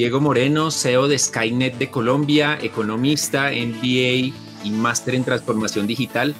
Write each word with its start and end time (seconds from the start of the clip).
Diego 0.00 0.18
Moreno, 0.18 0.70
CEO 0.70 1.08
de 1.08 1.18
Skynet 1.18 1.76
de 1.76 1.90
Colombia, 1.90 2.58
economista, 2.62 3.50
MBA 3.50 4.32
y 4.64 4.70
máster 4.70 5.14
en 5.14 5.24
transformación 5.24 5.86
digital. 5.86 6.34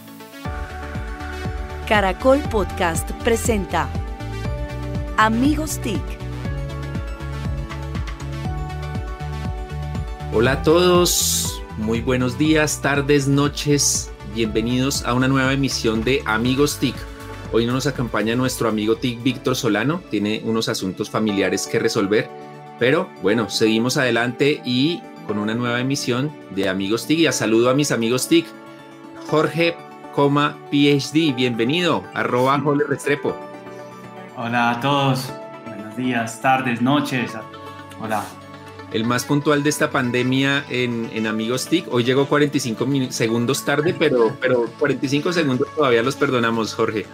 Caracol 1.87 2.39
Podcast 2.51 3.11
presenta 3.23 3.87
Amigos 5.19 5.79
TIC. 5.83 6.01
Hola 10.33 10.53
a 10.53 10.63
todos, 10.63 11.63
muy 11.77 12.01
buenos 12.01 12.39
días, 12.39 12.81
tardes, 12.81 13.29
noches. 13.29 14.11
Bienvenidos 14.35 15.05
a 15.05 15.13
una 15.13 15.29
nueva 15.29 15.53
emisión 15.53 16.03
de 16.03 16.23
Amigos 16.25 16.79
TIC. 16.79 16.97
Hoy 17.53 17.67
nos 17.67 17.87
acompaña 17.87 18.35
nuestro 18.37 18.71
amigo 18.71 18.97
TIC 18.97 19.23
Víctor 19.23 19.55
Solano, 19.55 20.01
tiene 20.11 20.41
unos 20.47 20.71
asuntos 20.71 21.11
familiares 21.11 21.67
que 21.67 21.79
resolver, 21.79 22.31
pero 22.81 23.11
bueno, 23.21 23.51
seguimos 23.51 23.99
adelante 23.99 24.63
y 24.65 25.03
con 25.27 25.39
una 25.39 25.55
nueva 25.55 25.79
emisión 25.81 26.33
de 26.51 26.69
Amigos 26.69 27.07
TIC. 27.07 27.21
Y 27.21 27.27
a 27.27 27.33
saludo 27.33 27.69
a 27.69 27.75
mis 27.75 27.93
amigos 27.93 28.27
TIC, 28.27 28.47
Jorge, 29.29 29.77
coma, 30.15 30.57
PhD, 30.71 31.35
bienvenido, 31.37 32.03
arroba 32.15 32.59
Jole 32.59 32.85
Restrepo. 32.89 33.37
Hola 34.35 34.71
a 34.71 34.81
todos, 34.81 35.31
buenos 35.67 35.95
días, 35.95 36.41
tardes, 36.41 36.81
noches. 36.81 37.33
Hola. 38.01 38.25
el 38.95 39.05
más 39.05 39.27
puntual 39.27 39.63
de 39.63 39.69
esta 39.69 39.91
pandemia 39.91 40.65
en, 40.71 41.11
en 41.13 41.27
Amigos 41.27 41.69
TIC. 41.69 41.93
Hoy 41.93 42.03
llegó 42.03 42.27
45 42.27 42.87
segundos 43.11 43.63
tarde, 43.63 43.95
pero, 43.97 44.35
pero 44.41 44.65
45 44.79 45.35
segundos 45.35 45.69
todavía 45.77 46.03
los 46.03 46.17
perdonamos, 46.17 46.73
Jorge. 46.73 47.05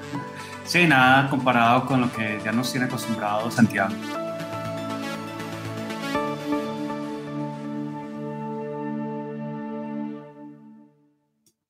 Sí, 0.64 0.86
nada 0.86 1.28
comparado 1.28 1.86
con 1.86 2.02
lo 2.02 2.12
que 2.12 2.40
ya 2.44 2.52
nos 2.52 2.70
tiene 2.70 2.86
acostumbrado 2.86 3.50
Santiago. 3.50 3.92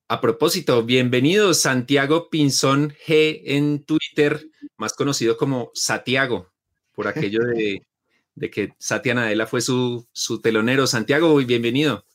A 0.09 0.21
propósito, 0.21 0.83
bienvenido 0.83 1.53
Santiago 1.53 2.29
Pinzón 2.29 2.91
G 3.05 3.41
en 3.43 3.83
Twitter, 3.83 4.49
más 4.77 4.93
conocido 4.93 5.35
como 5.35 5.69
Satiago, 5.73 6.47
por 6.93 7.07
aquello 7.09 7.43
de, 7.43 7.85
de 8.33 8.49
que 8.49 8.73
Satya 8.79 9.13
Nadella 9.13 9.45
fue 9.47 9.59
su, 9.59 10.07
su 10.13 10.39
telonero. 10.39 10.87
Santiago, 10.87 11.35
bienvenido. 11.35 12.05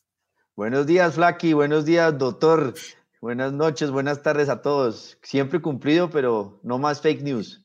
Buenos 0.55 0.87
días, 0.87 1.13
Flaky. 1.13 1.53
Buenos 1.53 1.85
días, 1.85 2.17
doctor. 2.17 2.73
Buenas 3.21 3.53
noches, 3.53 3.91
buenas 3.91 4.23
tardes 4.23 4.49
a 4.49 4.63
todos. 4.63 5.19
Siempre 5.21 5.61
cumplido, 5.61 6.09
pero 6.09 6.59
no 6.63 6.79
más 6.79 6.99
fake 6.99 7.21
news. 7.21 7.63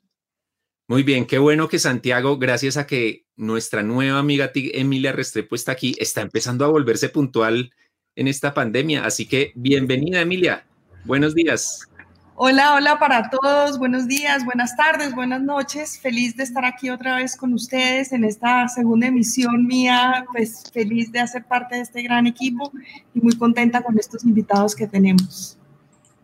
Muy 0.89 1.05
bien, 1.05 1.25
qué 1.27 1.39
bueno 1.39 1.69
que 1.71 1.79
Santiago, 1.79 2.37
gracias 2.37 2.77
a 2.77 2.87
que 2.87 3.25
nuestra 3.37 3.83
nueva 3.83 4.19
amiga 4.19 4.53
Emilia 4.55 5.13
Restrepo 5.13 5.55
está 5.55 5.73
aquí, 5.73 5.97
está 5.99 6.21
empezando 6.21 6.67
a 6.67 6.69
volverse 6.69 7.09
puntual 7.09 7.73
en 8.19 8.27
esta 8.27 8.53
pandemia. 8.53 9.05
Así 9.05 9.27
que 9.27 9.53
bienvenida, 9.55 10.21
Emilia. 10.21 10.65
Buenos 11.05 11.37
días. 11.37 11.89
Hola, 12.35 12.75
hola 12.75 12.99
para 12.99 13.31
todos. 13.31 13.79
Buenos 13.79 14.09
días, 14.09 14.45
buenas 14.45 14.77
tardes, 14.77 15.15
buenas 15.15 15.41
noches. 15.41 16.01
Feliz 16.01 16.37
de 16.37 16.43
estar 16.43 16.65
aquí 16.65 16.91
otra 16.91 17.17
vez 17.17 17.37
con 17.37 17.53
ustedes 17.53 18.13
en 18.13 18.25
esta 18.25 18.67
segunda 18.69 19.07
emisión 19.07 19.67
mía. 19.67 20.27
Pues 20.33 20.65
feliz 20.73 21.13
de 21.13 21.21
hacer 21.21 21.45
parte 21.45 21.77
de 21.77 21.83
este 21.83 22.03
gran 22.03 22.27
equipo 22.27 22.73
y 23.15 23.21
muy 23.21 23.37
contenta 23.37 23.83
con 23.83 23.97
estos 23.99 24.25
invitados 24.25 24.75
que 24.75 24.89
tenemos. 24.89 25.57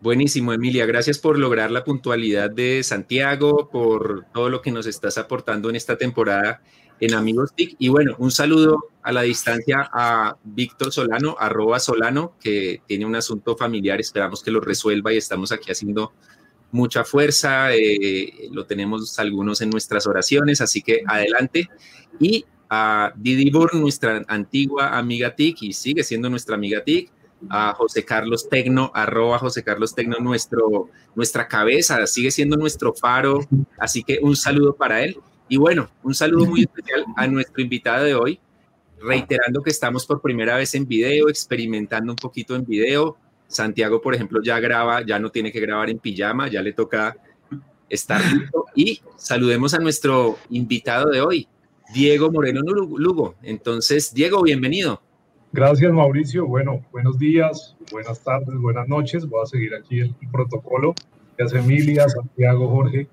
Buenísimo, 0.01 0.53
Emilia. 0.53 0.87
Gracias 0.87 1.19
por 1.19 1.39
lograr 1.39 1.71
la 1.71 1.85
puntualidad 1.85 2.51
de 2.51 2.83
Santiago, 2.83 3.71
por 3.71 4.27
todo 4.35 4.51
lo 4.51 4.63
que 4.63 4.73
nos 4.73 4.87
estás 4.87 5.17
aportando 5.17 5.71
en 5.71 5.77
esta 5.77 5.97
temporada 5.97 6.61
en 7.01 7.15
Amigos 7.15 7.53
TIC. 7.55 7.77
Y 7.79 7.89
bueno, 7.89 8.15
un 8.19 8.31
saludo 8.31 8.79
a 9.03 9.13
la 9.13 9.23
distancia 9.23 9.91
a 9.93 10.37
Víctor 10.45 10.93
Solano, 10.93 11.37
arroba 11.39 11.79
Solano, 11.79 12.35
que 12.41 12.83
tiene 12.87 13.07
un 13.07 13.17
asunto 13.17 13.57
familiar, 13.57 14.01
esperamos 14.01 14.43
que 14.43 14.51
lo 14.51 14.61
resuelva 14.61 15.13
y 15.13 15.19
estamos 15.19 15.53
aquí 15.53 15.71
haciendo 15.71 16.13
mucha 16.73 17.05
fuerza, 17.05 17.73
eh, 17.75 18.49
lo 18.51 18.67
tenemos 18.67 19.19
algunos 19.19 19.61
en 19.61 19.71
nuestras 19.71 20.07
oraciones, 20.07 20.61
así 20.61 20.83
que 20.83 21.03
adelante. 21.07 21.69
Y 22.19 22.45
a 22.69 23.13
Didi 23.15 23.51
Burr, 23.51 23.75
nuestra 23.75 24.25
antigua 24.27 24.99
amiga 24.99 25.35
TIC, 25.35 25.63
y 25.63 25.73
sigue 25.73 26.03
siendo 26.03 26.29
nuestra 26.29 26.57
amiga 26.57 26.83
TIC, 26.83 27.13
a 27.49 27.75
José 27.75 28.05
Carlos 28.05 28.49
Tecno, 28.49 28.91
arroba 28.95 29.39
José 29.39 29.63
Carlos 29.63 29.95
Tecno, 29.95 30.19
nuestro, 30.19 30.89
nuestra 31.15 31.47
cabeza, 31.47 32.07
sigue 32.07 32.31
siendo 32.31 32.57
nuestro 32.57 32.95
faro, 32.95 33.41
así 33.79 34.03
que 34.03 34.19
un 34.23 34.35
saludo 34.37 34.75
para 34.75 35.03
él. 35.05 35.19
Y 35.49 35.57
bueno, 35.57 35.89
un 36.03 36.15
saludo 36.15 36.47
muy 36.47 36.61
especial 36.65 37.05
a 37.17 37.27
nuestro 37.27 37.63
invitado 37.63 38.05
de 38.05 38.15
hoy, 38.15 38.41
reiterando 39.01 39.63
que 39.63 39.71
estamos 39.71 40.07
por 40.07 40.21
primera 40.21 40.57
vez 40.57 40.75
en 40.75 40.87
video, 40.87 41.29
experimentando 41.29 42.13
un 42.13 42.17
poquito 42.17 42.55
en 42.55 42.65
video. 42.65 43.17
Santiago, 43.47 44.01
por 44.01 44.15
ejemplo, 44.15 44.41
ya 44.43 44.59
graba, 44.59 45.05
ya 45.05 45.19
no 45.19 45.31
tiene 45.31 45.53
que 45.53 45.61
grabar 45.61 45.91
en 45.91 45.99
pijama, 45.99 46.49
ya 46.49 46.63
le 46.63 46.73
toca 46.73 47.17
estar 47.89 48.21
listo. 48.33 48.67
Y 48.75 49.01
saludemos 49.17 49.75
a 49.75 49.79
nuestro 49.79 50.39
invitado 50.51 51.11
de 51.11 51.21
hoy, 51.21 51.49
Diego 51.93 52.31
Moreno 52.31 52.63
Lugo. 52.63 53.35
Entonces, 53.43 54.13
Diego, 54.13 54.43
bienvenido. 54.43 55.01
Gracias, 55.53 55.93
Mauricio. 55.93 56.47
Bueno, 56.47 56.85
buenos 56.91 57.17
días, 57.19 57.77
buenas 57.93 58.21
tardes, 58.25 58.57
buenas 58.57 58.89
noches. 58.89 59.25
Voy 59.29 59.43
a 59.43 59.47
seguir 59.47 59.75
aquí 59.75 60.01
el 60.01 60.15
protocolo. 60.33 60.95
Gracias, 61.39 61.65
Emilia, 61.65 62.09
Santiago, 62.09 62.69
Jorge. 62.69 63.07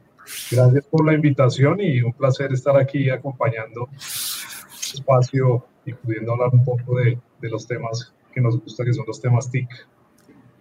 Gracias 0.51 0.85
por 0.85 1.05
la 1.05 1.13
invitación 1.13 1.79
y 1.81 2.01
un 2.01 2.13
placer 2.13 2.51
estar 2.53 2.77
aquí 2.77 3.09
acompañando 3.09 3.89
espacio 4.93 5.65
y 5.85 5.93
pudiendo 5.93 6.33
hablar 6.33 6.49
un 6.53 6.63
poco 6.63 6.97
de, 6.97 7.17
los 7.41 7.65
temas 7.65 8.13
que 8.33 8.41
nos 8.41 8.59
gusta, 8.59 8.85
que 8.85 8.93
son 8.93 9.05
los 9.07 9.19
temas 9.19 9.49
TIC. 9.49 9.67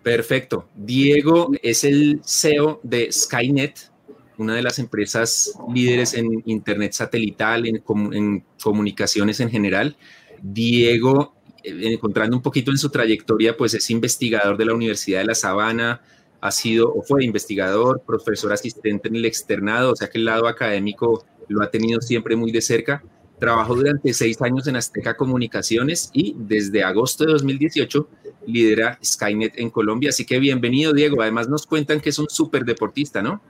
Perfecto. 0.02 0.66
Diego 0.74 1.50
es 1.62 1.84
el 1.84 2.22
CEO 2.24 2.80
de 2.82 3.12
Skynet, 3.12 3.90
una 4.38 4.54
de 4.54 4.62
las 4.62 4.78
empresas 4.78 5.52
líderes 5.72 6.14
en 6.14 6.42
Internet 6.46 6.92
satelital, 6.92 7.66
en, 7.66 7.82
en 8.12 8.44
comunicaciones 8.62 9.40
en 9.40 9.50
general. 9.50 9.96
Diego, 10.40 11.34
eh, 11.62 11.78
encontrando 11.92 12.36
un 12.36 12.42
poquito 12.42 12.70
en 12.70 12.78
su 12.78 12.88
trayectoria, 12.88 13.56
pues 13.56 13.74
es 13.74 13.90
investigador 13.90 14.56
de 14.56 14.64
la 14.64 14.74
Universidad 14.74 15.20
de 15.20 15.26
La 15.26 15.34
Sabana, 15.34 16.00
ha 16.40 16.50
sido 16.50 16.92
o 16.92 17.02
fue 17.02 17.24
investigador, 17.24 18.02
profesor 18.06 18.52
asistente 18.52 19.08
en 19.08 19.16
el 19.16 19.24
externado, 19.24 19.92
o 19.92 19.96
sea 19.96 20.08
que 20.08 20.18
el 20.18 20.24
lado 20.24 20.48
académico 20.48 21.24
lo 21.48 21.62
ha 21.62 21.70
tenido 21.70 22.00
siempre 22.00 22.36
muy 22.36 22.52
de 22.52 22.60
cerca. 22.60 23.02
Trabajó 23.38 23.74
durante 23.74 24.12
seis 24.12 24.40
años 24.42 24.66
en 24.66 24.76
Azteca 24.76 25.16
Comunicaciones 25.16 26.10
y 26.12 26.36
desde 26.38 26.84
agosto 26.84 27.24
de 27.24 27.32
2018 27.32 28.08
lidera 28.46 28.98
Skynet 29.02 29.58
en 29.58 29.70
Colombia. 29.70 30.10
Así 30.10 30.26
que 30.26 30.38
bienvenido, 30.38 30.92
Diego. 30.92 31.22
Además 31.22 31.48
nos 31.48 31.66
cuentan 31.66 32.00
que 32.00 32.10
es 32.10 32.18
un 32.18 32.28
súper 32.28 32.64
deportista, 32.64 33.22
¿no? 33.22 33.40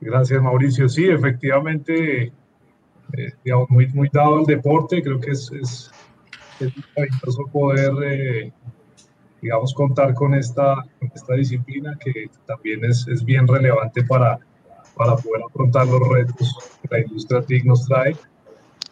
Gracias, 0.00 0.42
Mauricio. 0.42 0.88
Sí, 0.88 1.04
efectivamente, 1.06 2.32
eh, 3.12 3.32
digamos, 3.44 3.68
muy, 3.70 4.08
dado 4.12 4.38
al 4.38 4.46
deporte. 4.46 5.02
Creo 5.02 5.20
que 5.20 5.30
es, 5.32 5.50
es, 5.52 5.90
poder 7.52 7.92
eh, 8.04 8.52
digamos, 9.42 9.74
contar 9.74 10.14
con 10.14 10.34
esta, 10.34 10.76
esta 11.14 11.34
disciplina 11.34 11.98
que 12.02 12.30
también 12.46 12.84
es, 12.84 13.06
es, 13.08 13.24
bien 13.24 13.46
relevante 13.46 14.04
para, 14.04 14.38
para 14.96 15.16
poder 15.16 15.42
afrontar 15.48 15.86
los 15.88 16.08
retos 16.08 16.56
que 16.80 16.88
la 16.90 17.00
industria 17.00 17.42
TIC 17.42 17.64
nos 17.64 17.84
trae. 17.86 18.16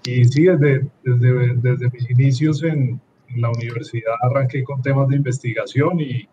Y 0.05 0.25
sí, 0.25 0.43
desde, 0.43 0.87
desde, 1.05 1.55
desde 1.55 1.91
mis 1.91 2.11
inicios 2.11 2.63
en, 2.65 3.01
en, 3.29 3.41
la 3.41 3.51
universidad 3.51 4.15
arranqué 4.23 4.65
con 4.65 4.83
temas 4.83 5.09
de 5.09 5.17
investigación 5.17 6.01
y, 6.01 6.29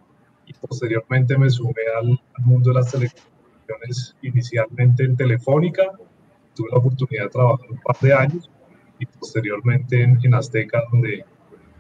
y 0.48 0.54
posteriormente 0.68 1.38
me 1.38 1.50
sumé 1.50 1.84
al, 2.02 2.10
al, 2.10 2.46
mundo 2.46 2.72
de 2.72 2.76
las 2.76 2.92
telecomunicaciones, 2.92 4.16
inicialmente 4.24 5.04
en 5.04 5.16
Telefónica. 5.16 5.84
Tuve 6.56 6.70
la 6.72 6.80
oportunidad 6.80 7.26
de 7.26 7.30
trabajar 7.30 7.68
un 7.70 7.80
par 7.82 7.98
de 8.02 8.14
años 8.14 8.50
y 8.98 9.06
posteriormente 9.06 10.02
en, 10.02 10.20
en 10.24 10.34
Azteca, 10.34 10.82
donde 10.92 11.24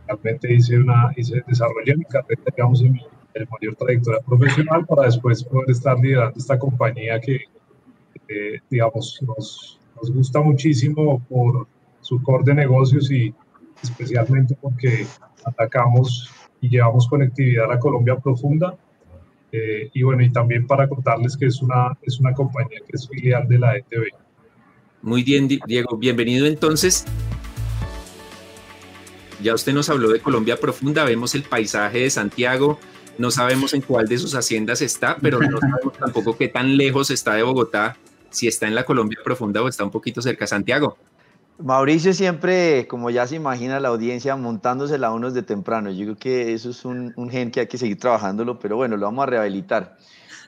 realmente 0.07 0.54
hice 0.54 0.77
una, 0.77 1.12
hice, 1.15 1.44
desarrollé 1.48 1.95
mi 1.95 2.06
carrera, 2.06 2.42
digamos, 2.56 2.81
en 2.81 2.94
mi, 2.94 3.01
en 3.33 3.48
mayor 3.51 3.75
trayectoria 3.75 4.21
profesional 4.21 4.86
para 4.86 5.04
después 5.04 5.44
poder 5.44 5.69
estar 5.69 6.00
liderando 6.00 6.38
esta 6.38 6.57
compañía 6.57 7.19
que, 7.19 7.42
eh, 8.27 8.59
digamos, 8.69 9.19
nos, 9.21 9.80
nos, 9.95 10.12
gusta 10.12 10.42
muchísimo 10.42 11.19
por 11.30 11.68
su 12.01 12.21
core 12.21 12.44
de 12.45 12.56
negocios 12.56 13.12
y 13.12 13.33
especialmente 13.83 14.57
porque 14.59 15.06
atacamos 15.45 16.30
y 16.62 16.69
llevamos 16.69 17.07
conectividad 17.07 17.65
a 17.65 17.75
la 17.75 17.80
Colombia 17.80 18.18
profunda. 18.18 18.75
Eh, 19.51 19.89
y 19.94 20.04
bueno, 20.04 20.24
y 20.24 20.30
también 20.31 20.68
para 20.68 20.89
contarles 20.89 21.38
que 21.38 21.45
es 21.45 21.62
una, 21.62 21.98
es 22.01 22.19
una 22.19 22.33
compañía 22.33 22.80
que 22.86 22.92
es 22.94 23.07
filial 23.07 23.48
de 23.48 23.59
la 23.59 23.77
ETV. 23.77 24.07
Muy 25.01 25.24
bien, 25.24 25.48
Diego, 25.48 25.98
bienvenido 25.98 26.48
entonces. 26.48 27.06
Ya 29.42 29.54
usted 29.54 29.74
nos 29.74 29.89
habló 29.89 30.10
de 30.10 30.19
Colombia 30.19 30.57
profunda, 30.57 31.04
vemos 31.04 31.36
el 31.36 31.44
paisaje 31.44 32.00
de 32.00 32.10
Santiago, 32.10 32.80
no 33.18 33.31
sabemos 33.31 33.74
en 33.74 33.81
cuál 33.81 34.07
de 34.07 34.18
sus 34.18 34.36
haciendas 34.36 34.81
está, 34.81 35.18
pero 35.22 35.39
no 35.39 35.60
sabemos 35.60 35.94
tampoco 36.00 36.38
qué 36.38 36.48
tan 36.48 36.78
lejos 36.78 37.12
está 37.12 37.34
de 37.34 37.44
Bogotá, 37.44 37.98
si 38.30 38.48
está 38.48 38.68
en 38.68 38.75
la 38.75 38.84
Colombia 38.84 39.19
profunda 39.24 39.62
o 39.62 39.68
está 39.68 39.84
un 39.84 39.92
poquito 39.92 40.22
cerca 40.22 40.45
de 40.45 40.50
Santiago. 40.50 40.98
Mauricio 41.60 42.13
siempre, 42.13 42.88
como 42.88 43.10
ya 43.10 43.25
se 43.25 43.36
imagina 43.36 43.80
la 43.80 43.88
audiencia, 43.88 44.36
montándosela 44.36 45.12
unos 45.12 45.34
de 45.34 45.42
temprano. 45.42 45.90
Yo 45.90 46.06
creo 46.06 46.18
que 46.18 46.54
eso 46.54 46.69
es 46.69 46.86
un, 46.86 47.13
gen 47.31 47.50
que 47.50 47.62
hay 47.62 47.68
que 47.68 47.80
seguir 47.80 47.98
trabajándolo, 47.98 48.60
pero 48.60 48.75
bueno, 48.75 48.95
lo 48.95 49.07
vamos 49.07 49.24
a 49.24 49.25
rehabilitar. 49.25 49.98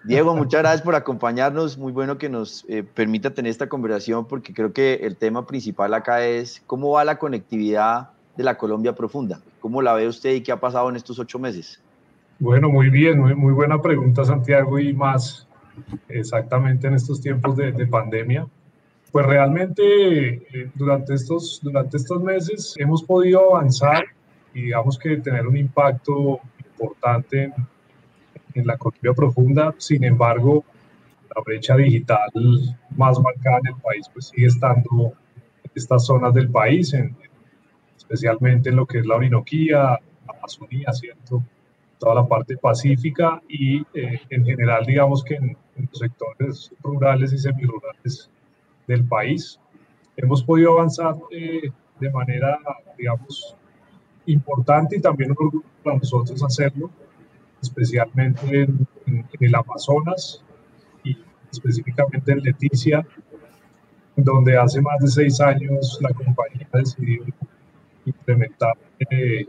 Diego, 0.04 0.36
muchas 0.36 0.62
gracias 0.62 0.82
por 0.84 0.96
acompañarnos. 0.96 1.80
Muy 1.80 1.92
bueno 1.92 2.20
que 2.20 2.30
nos 2.30 2.64
eh, 2.70 2.84
permita 2.84 3.34
tener 3.34 3.50
esta 3.50 3.68
conversación 3.68 4.28
porque 4.28 4.54
creo 4.54 4.72
que 4.72 5.00
el 5.02 5.18
tema 5.18 5.48
principal 5.48 5.94
acá 5.96 6.26
es 6.26 6.62
cómo 6.68 6.92
va 6.92 7.04
la 7.04 7.18
conectividad 7.18 8.10
de 8.40 8.46
la 8.46 8.58
Colombia 8.58 8.96
profunda. 8.96 9.42
¿Cómo 9.60 9.82
la 9.82 9.94
ve 9.94 10.08
usted 10.08 10.34
y 10.34 10.42
qué 10.42 10.54
ha 10.54 10.60
pasado 10.60 10.90
en 10.90 10.96
estos 10.96 11.20
ocho 11.20 11.38
meses? 11.38 11.82
Bueno, 12.40 12.70
muy 12.70 12.90
bien, 12.90 13.20
muy, 13.20 13.52
buena 13.52 13.82
pregunta 13.82 14.24
Santiago 14.24 14.80
y 14.80 14.94
más 14.94 15.46
exactamente 16.08 16.88
en 16.88 16.94
estos 16.94 17.20
tiempos 17.20 17.58
de 17.58 17.86
pandemia. 17.88 18.48
Pues 19.12 19.26
realmente 19.26 19.84
eh, 19.84 20.72
durante, 20.76 21.16
estos, 21.16 21.60
durante 21.62 21.98
estos 21.98 22.22
meses 22.22 22.76
hemos 22.78 23.04
podido 23.04 23.56
avanzar 23.56 24.06
y 24.54 24.62
digamos 24.62 24.98
que 24.98 25.18
tener 25.18 25.46
un 25.48 25.58
impacto 25.58 26.40
importante 26.64 27.52
en, 28.54 28.68
la 28.68 28.76
economía 28.76 29.14
profunda. 29.14 29.76
Sin 29.78 30.04
embargo, 30.04 30.64
la 31.36 31.42
brecha 31.44 31.76
digital 31.76 32.30
más 32.96 33.20
marcada 33.20 33.60
en 33.66 33.76
el 33.76 33.82
país 33.82 34.08
pues 34.14 34.28
sigue 34.28 34.48
estando 34.48 35.14
en 35.64 35.72
estas 35.76 36.06
zonas 36.06 36.34
del 36.34 36.50
país, 36.50 36.94
en, 36.94 37.16
especialmente 38.10 38.70
en 38.70 38.76
lo 38.76 38.88
que 38.88 39.00
es 39.00 39.06
la 39.06 39.16
Orinoquía, 39.16 40.00
Amazonía, 40.28 40.92
¿cierto? 40.94 41.44
toda 42.00 42.16
la 42.16 42.26
parte 42.26 42.58
pacífica 42.58 43.42
y 43.48 43.82
eh, 43.94 44.22
en 44.30 44.46
general 44.46 44.86
digamos 44.86 45.22
que 45.24 45.36
en, 45.36 45.50
en, 45.76 45.90
los 45.90 46.00
sectores 46.00 46.72
rurales 46.82 47.34
y 47.34 47.38
semirurales 47.38 48.30
del 48.88 49.06
país. 49.06 49.60
Hemos 50.18 50.44
podido 50.44 50.74
avanzar 50.74 51.16
eh, 51.32 51.70
de 52.00 52.10
manera, 52.10 52.58
digamos, 52.98 53.56
importante 54.26 54.98
y 54.98 55.02
también 55.02 55.36
para 55.84 55.98
nosotros 55.98 56.42
hacerlo, 56.44 56.90
especialmente 57.62 58.64
en, 58.64 58.88
el 59.40 59.56
Amazonas 59.56 60.44
y 61.04 61.18
específicamente 61.52 62.32
en 62.32 62.40
Leticia, 62.40 63.06
donde 64.16 64.58
hace 64.58 64.82
más 64.82 65.00
de 65.00 65.08
seis 65.08 65.40
años 65.42 66.00
la 66.02 66.10
compañía 66.10 66.68
decidió 66.74 67.24
implementar 68.10 68.74
eh, 69.10 69.46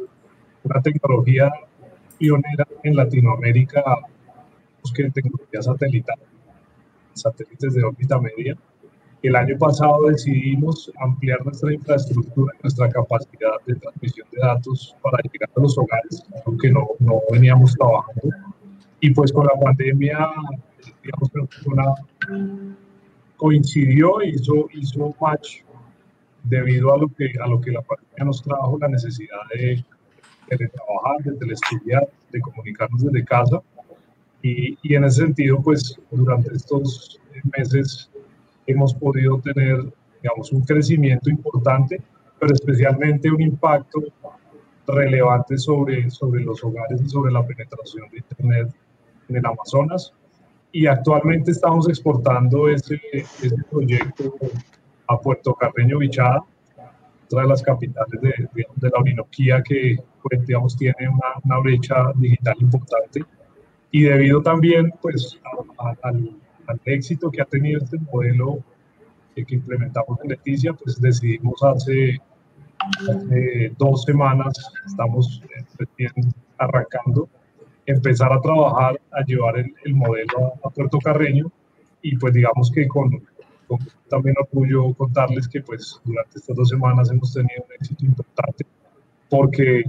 una 0.62 0.80
tecnología 0.82 1.50
pionera 2.18 2.66
en 2.82 2.96
Latinoamérica, 2.96 3.82
que 4.94 5.10
tecnología 5.10 5.62
satelital, 5.62 6.18
satélites 7.14 7.74
de 7.74 7.84
órbita 7.84 8.18
media, 8.18 8.56
el 9.22 9.36
año 9.36 9.58
pasado 9.58 10.06
decidimos 10.08 10.90
ampliar 10.98 11.44
nuestra 11.44 11.72
infraestructura, 11.74 12.54
nuestra 12.62 12.88
capacidad 12.88 13.52
de 13.66 13.74
transmisión 13.74 14.26
de 14.32 14.38
datos 14.40 14.96
para 15.02 15.18
llegar 15.30 15.50
a 15.54 15.60
los 15.60 15.76
hogares, 15.76 16.22
aunque 16.46 16.70
no, 16.70 16.88
no 16.98 17.20
veníamos 17.30 17.74
trabajando. 17.74 18.28
Y 19.00 19.10
pues 19.12 19.30
con 19.32 19.46
la 19.46 19.60
pandemia, 19.60 20.30
digamos 21.02 21.30
una, 21.66 21.84
coincidió 23.36 24.22
hizo, 24.22 24.68
hizo 24.72 25.14
match 25.20 25.62
debido 26.44 26.92
a 26.94 26.98
lo, 26.98 27.08
que, 27.08 27.32
a 27.40 27.46
lo 27.46 27.60
que 27.60 27.70
la 27.70 27.82
pandemia 27.82 28.24
nos 28.24 28.42
trajo, 28.42 28.78
la 28.80 28.88
necesidad 28.88 29.38
de 29.54 29.84
teletrabajar, 30.48 31.18
de 31.24 31.32
telestudiar, 31.32 32.08
de 32.32 32.40
comunicarnos 32.40 33.02
desde 33.04 33.24
casa. 33.24 33.60
Y, 34.42 34.78
y 34.82 34.94
en 34.94 35.04
ese 35.04 35.22
sentido, 35.22 35.60
pues 35.62 35.96
durante 36.10 36.54
estos 36.54 37.20
meses 37.56 38.10
hemos 38.66 38.94
podido 38.94 39.38
tener, 39.40 39.92
digamos, 40.22 40.52
un 40.52 40.62
crecimiento 40.62 41.30
importante, 41.30 42.00
pero 42.38 42.54
especialmente 42.54 43.30
un 43.30 43.42
impacto 43.42 44.02
relevante 44.86 45.58
sobre, 45.58 46.10
sobre 46.10 46.42
los 46.42 46.62
hogares 46.64 47.00
y 47.02 47.08
sobre 47.08 47.32
la 47.32 47.44
penetración 47.46 48.08
de 48.10 48.18
Internet 48.18 48.74
en 49.28 49.36
el 49.36 49.46
Amazonas. 49.46 50.12
Y 50.72 50.86
actualmente 50.86 51.50
estamos 51.50 51.88
exportando 51.88 52.68
ese, 52.68 53.00
ese 53.12 53.56
proyecto 53.70 54.34
a 55.10 55.18
Puerto 55.18 55.54
Carreño 55.54 55.98
Bichada, 55.98 56.42
otra 57.26 57.42
de 57.42 57.48
las 57.48 57.62
capitales 57.62 58.20
de, 58.20 58.48
de, 58.54 58.88
la 58.88 58.98
Orinoquía 58.98 59.62
que, 59.62 59.96
pues, 60.22 60.46
digamos, 60.46 60.76
tiene 60.76 61.08
una, 61.08 61.40
una, 61.44 61.58
brecha 61.58 62.12
digital 62.16 62.56
importante. 62.60 63.24
Y 63.92 64.02
debido 64.02 64.42
también 64.42 64.92
pues, 65.00 65.38
al 66.02 66.40
al 66.70 66.80
éxito 66.84 67.30
que 67.30 67.42
ha 67.42 67.44
tenido 67.44 67.80
este 67.82 67.98
modelo 68.12 68.58
que 69.34 69.54
implementamos 69.54 70.18
en 70.22 70.30
Leticia, 70.30 70.74
pues 70.74 71.00
decidimos 71.00 71.62
hace, 71.62 72.18
dos 73.78 74.04
semanas, 74.04 74.52
estamos 74.86 75.42
eh, 75.44 75.64
recién 75.78 76.34
arrancando, 76.58 77.28
empezar 77.86 78.32
a 78.32 78.40
trabajar, 78.40 79.00
a 79.12 79.22
llevar 79.24 79.58
el, 79.58 79.94
modelo 79.94 80.52
a, 80.62 80.68
Puerto 80.68 80.98
Carreño 80.98 81.50
y 82.02 82.16
pues 82.16 82.34
digamos 82.34 82.70
que 82.70 82.86
con, 82.86 83.22
con, 83.70 83.78
también 84.08 84.34
orgullo 84.40 84.92
contarles 84.94 85.46
que 85.46 85.60
pues 85.62 86.00
durante 86.04 86.38
estas 86.38 86.56
dos 86.56 86.68
semanas 86.68 87.10
hemos 87.10 87.32
tenido 87.32 87.64
un 87.64 87.72
éxito 87.78 88.04
importante 88.04 88.66
porque 89.28 89.84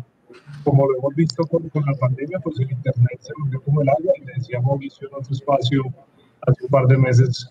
como 0.63 0.87
lo 0.87 0.99
hemos 0.99 1.15
visto 1.15 1.43
con, 1.45 1.67
con 1.69 1.83
la 1.85 1.93
pandemia, 1.93 2.39
pues 2.39 2.59
el 2.59 2.71
Internet 2.71 3.19
se 3.19 3.33
volvió 3.39 3.59
como 3.61 3.81
el 3.81 3.89
agua 3.89 4.13
y 4.17 4.25
le 4.25 4.33
decía 4.35 4.61
Mauricio 4.61 5.07
en 5.07 5.15
otro 5.15 5.33
espacio 5.33 5.83
hace 6.41 6.63
un 6.63 6.69
par 6.69 6.85
de 6.85 6.97
meses 6.97 7.49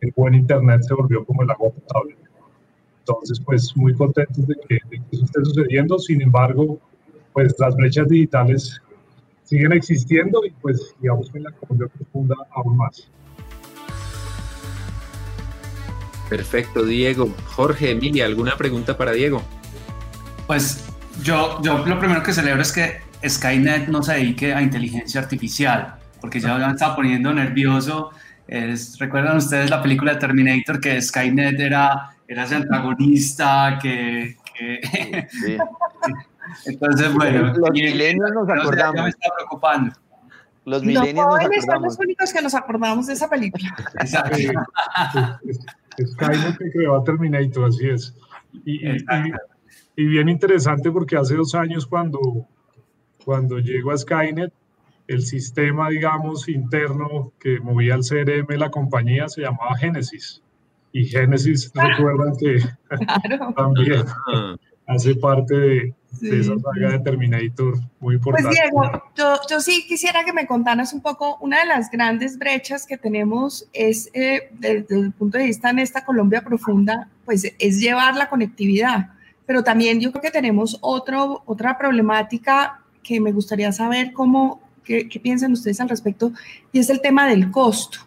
el 0.00 0.12
buen 0.16 0.34
Internet 0.34 0.82
se 0.82 0.94
volvió 0.94 1.24
como 1.24 1.42
el 1.42 1.50
agua 1.50 1.70
potable. 1.70 2.16
Entonces, 3.00 3.40
pues 3.40 3.76
muy 3.76 3.94
contentos 3.94 4.46
de 4.46 4.54
que, 4.68 4.78
eso 5.12 5.24
esté 5.24 5.44
sucediendo. 5.44 5.98
Sin 5.98 6.22
embargo, 6.22 6.78
pues 7.32 7.54
las 7.58 7.76
brechas 7.76 8.08
digitales 8.08 8.80
siguen 9.44 9.72
existiendo 9.72 10.44
y 10.44 10.50
pues 10.62 10.94
digamos 11.00 11.30
que 11.30 11.40
la 11.40 11.52
comunidad 11.52 11.90
profunda 11.90 12.36
aún 12.52 12.76
más. 12.76 13.10
Perfecto, 16.30 16.84
Diego. 16.86 17.34
Jorge, 17.44 17.90
Emilia, 17.90 18.24
¿alguna 18.24 18.56
pregunta 18.56 18.96
para 18.96 19.12
Diego? 19.12 19.42
Pues 20.46 20.84
yo, 21.22 21.60
yo 21.62 21.84
lo 21.84 21.98
primero 21.98 22.22
que 22.22 22.32
celebro 22.32 22.62
es 22.62 22.72
que 22.72 23.00
Skynet 23.28 23.88
no 23.88 24.02
se 24.02 24.14
dedique 24.14 24.54
a 24.54 24.62
inteligencia 24.62 25.20
artificial, 25.20 25.96
porque 26.22 26.40
ya 26.40 26.56
me 26.56 26.72
está 26.72 26.96
poniendo 26.96 27.34
nervioso 27.34 28.12
¿Recuerdan 28.98 29.36
ustedes 29.36 29.70
la 29.70 29.80
película 29.80 30.14
de 30.14 30.18
Terminator 30.18 30.80
que 30.80 31.00
Skynet 31.00 31.60
era, 31.60 32.10
era 32.26 32.44
ese 32.44 32.56
antagonista 32.56 33.78
que... 33.80 34.36
Entonces, 36.66 37.14
bueno... 37.14 37.54
Los 37.54 37.70
milenios 37.70 38.32
nos 38.32 38.48
acordamos. 38.48 38.96
Ya 38.96 39.02
me 39.04 39.10
está 39.10 39.28
preocupando. 39.36 39.94
Los 40.64 40.82
milenios 40.82 41.14
nos 41.14 41.36
acordamos. 41.36 41.64
son 41.64 41.82
los 41.82 41.98
únicos 42.00 42.32
que 42.32 42.42
nos 42.42 42.54
acordamos 42.54 43.06
de 43.06 43.12
esa 43.12 43.30
película. 43.30 43.72
Exacto. 44.00 44.36
Skynet 46.06 46.58
que 46.58 46.70
creó 46.70 46.96
a 46.96 47.04
Terminator, 47.04 47.66
así 47.66 47.88
es. 47.88 48.16
Y, 48.64 48.88
y, 48.88 48.96
y, 49.96 50.04
bien 50.06 50.28
interesante 50.28 50.90
porque 50.90 51.16
hace 51.16 51.36
dos 51.36 51.54
años 51.54 51.86
cuando, 51.86 52.20
cuando 53.24 53.58
llegó 53.58 53.92
a 53.92 53.98
Skynet, 53.98 54.52
el 55.06 55.22
sistema, 55.22 55.88
digamos, 55.90 56.48
interno 56.48 57.32
que 57.40 57.58
movía 57.58 57.94
el 57.96 58.02
CRM 58.02 58.46
de 58.46 58.58
la 58.58 58.70
compañía 58.70 59.28
se 59.28 59.42
llamaba 59.42 59.76
Genesis. 59.76 60.42
Y 60.92 61.04
Genesis, 61.06 61.72
recuerdan 61.74 62.36
que 62.36 62.60
también 63.56 64.04
hace 64.86 65.14
parte 65.16 65.54
de, 65.54 65.94
esa 66.22 66.58
saga 66.58 66.92
de 66.92 66.98
Terminator 67.00 67.78
muy 68.00 68.18
pues, 68.18 68.42
importante. 68.42 68.48
Pues 68.48 68.56
Diego, 68.56 69.02
yo, 69.16 69.40
yo, 69.48 69.60
sí 69.60 69.86
quisiera 69.86 70.24
que 70.24 70.32
me 70.32 70.46
contaras 70.46 70.92
un 70.92 71.00
poco, 71.00 71.38
una 71.40 71.60
de 71.60 71.66
las 71.66 71.90
grandes 71.90 72.38
brechas 72.38 72.86
que 72.86 72.98
tenemos 72.98 73.68
es, 73.72 74.10
eh, 74.12 74.50
desde 74.58 74.98
el 74.98 75.12
punto 75.12 75.38
de 75.38 75.44
vista 75.44 75.70
en 75.70 75.78
esta 75.78 76.04
Colombia 76.04 76.42
profunda, 76.42 77.08
pues 77.24 77.52
es 77.58 77.80
llevar 77.80 78.16
la 78.16 78.28
conectividad. 78.28 79.10
Pero 79.46 79.64
también 79.64 80.00
yo 80.00 80.10
creo 80.12 80.22
que 80.22 80.30
tenemos 80.30 80.78
otro, 80.80 81.42
otra 81.46 81.76
problemática 81.78 82.80
que 83.02 83.20
me 83.20 83.32
gustaría 83.32 83.72
saber 83.72 84.12
cómo, 84.12 84.60
¿Qué, 84.84 85.20
piensan 85.22 85.52
ustedes 85.52 85.80
al 85.80 85.88
respecto? 85.88 86.32
Y 86.72 86.80
es 86.80 86.90
el 86.90 87.00
tema 87.00 87.28
del 87.28 87.50
costo. 87.50 88.00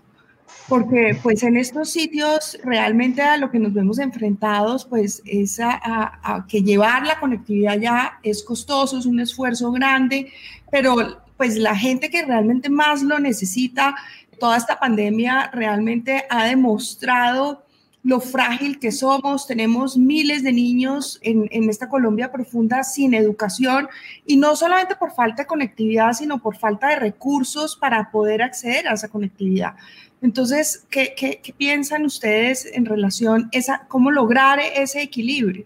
Porque 0.70 1.18
pues 1.22 1.44
en 1.44 1.58
estos 1.58 1.92
sitios 1.92 2.58
realmente 2.64 3.22
a 3.22 3.38
lo 3.38 3.52
que 3.52 3.60
nos 3.60 3.74
vemos 3.74 4.00
enfrentados 4.00 4.86
pues 4.86 5.22
es 5.26 5.60
a, 5.60 5.80
a, 6.24 6.46
que 6.48 6.64
llevar 6.64 7.06
la 7.06 7.20
conectividad 7.20 7.78
ya 7.78 8.20
es 8.24 8.44
costoso, 8.44 8.98
es 8.98 9.06
un 9.06 9.20
esfuerzo 9.20 9.72
grande, 9.72 10.32
pero 10.72 11.24
pues 11.38 11.58
la 11.58 11.76
gente 11.76 12.10
que 12.10 12.24
realmente 12.24 12.70
más 12.70 13.04
lo 13.04 13.20
necesita, 13.20 13.96
toda 14.40 14.58
esta 14.58 14.80
pandemia 14.80 15.50
realmente 15.52 16.26
ha 16.30 16.46
demostrado 16.46 17.64
lo 18.04 18.20
frágil 18.20 18.80
que 18.80 18.92
somos. 18.92 19.48
Tenemos 19.48 19.98
miles 19.98 20.44
de 20.44 20.52
niños 20.52 21.20
en, 21.22 21.48
en, 21.52 21.70
esta 21.70 21.90
Colombia 21.90 22.32
profunda 22.32 22.84
sin 22.84 23.14
educación 23.14 23.88
y 24.26 24.36
no 24.36 24.56
solamente 24.56 24.96
por 24.96 25.14
falta 25.14 25.44
de 25.44 25.48
conectividad, 25.48 26.14
sino 26.14 26.40
por 26.40 26.58
falta 26.58 26.90
de 26.90 26.98
recursos 26.98 27.78
para 27.78 28.12
poder 28.12 28.42
acceder 28.42 28.88
a 28.88 28.94
esa 28.94 29.08
conectividad. 29.08 29.76
Entonces, 30.24 30.88
¿qué, 30.90 31.14
piensan 31.58 32.06
ustedes 32.06 32.66
en 32.74 32.86
relación 32.86 33.50
a 33.70 33.88
cómo 33.90 34.10
lograr 34.10 34.58
ese 34.60 35.02
equilibrio? 35.02 35.66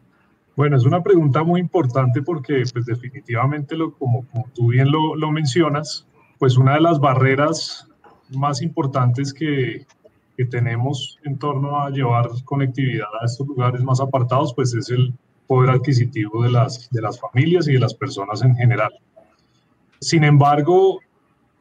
Bueno, 0.56 0.76
es 0.76 0.84
una 0.84 1.04
pregunta 1.04 1.44
muy 1.44 1.62
importante 1.62 2.24
porque 2.24 2.64
pues 2.74 2.88
definitivamente, 2.88 3.78
lo, 3.78 3.94
como, 3.94 4.26
como 4.26 4.50
tú 4.56 4.70
bien 4.70 4.92
lo, 4.92 5.16
lo 5.16 5.32
mencionas, 5.32 6.08
pues 6.40 6.58
una 6.58 6.74
de 6.74 6.82
las 6.82 7.00
barreras 7.00 7.88
más 8.32 8.64
importantes 8.64 9.32
que, 9.32 9.86
que 10.36 10.46
tenemos 10.46 11.20
en 11.24 11.38
torno 11.38 11.80
a 11.80 11.92
llevar 11.92 12.28
conectividad 12.44 13.08
a 13.22 13.26
estos 13.26 13.46
lugares 13.48 13.84
más 13.84 14.02
apartados, 14.02 14.56
pues 14.56 14.74
es 14.74 14.90
el 14.90 15.14
poder 15.46 15.70
adquisitivo 15.70 16.42
de 16.42 16.50
las, 16.50 16.90
de 16.90 17.02
las 17.04 17.20
familias 17.20 17.68
y 17.68 17.74
de 17.74 17.80
las 17.80 17.94
personas 17.94 18.42
en 18.42 18.56
general. 18.56 18.92
Sin 20.02 20.24
embargo, 20.24 21.00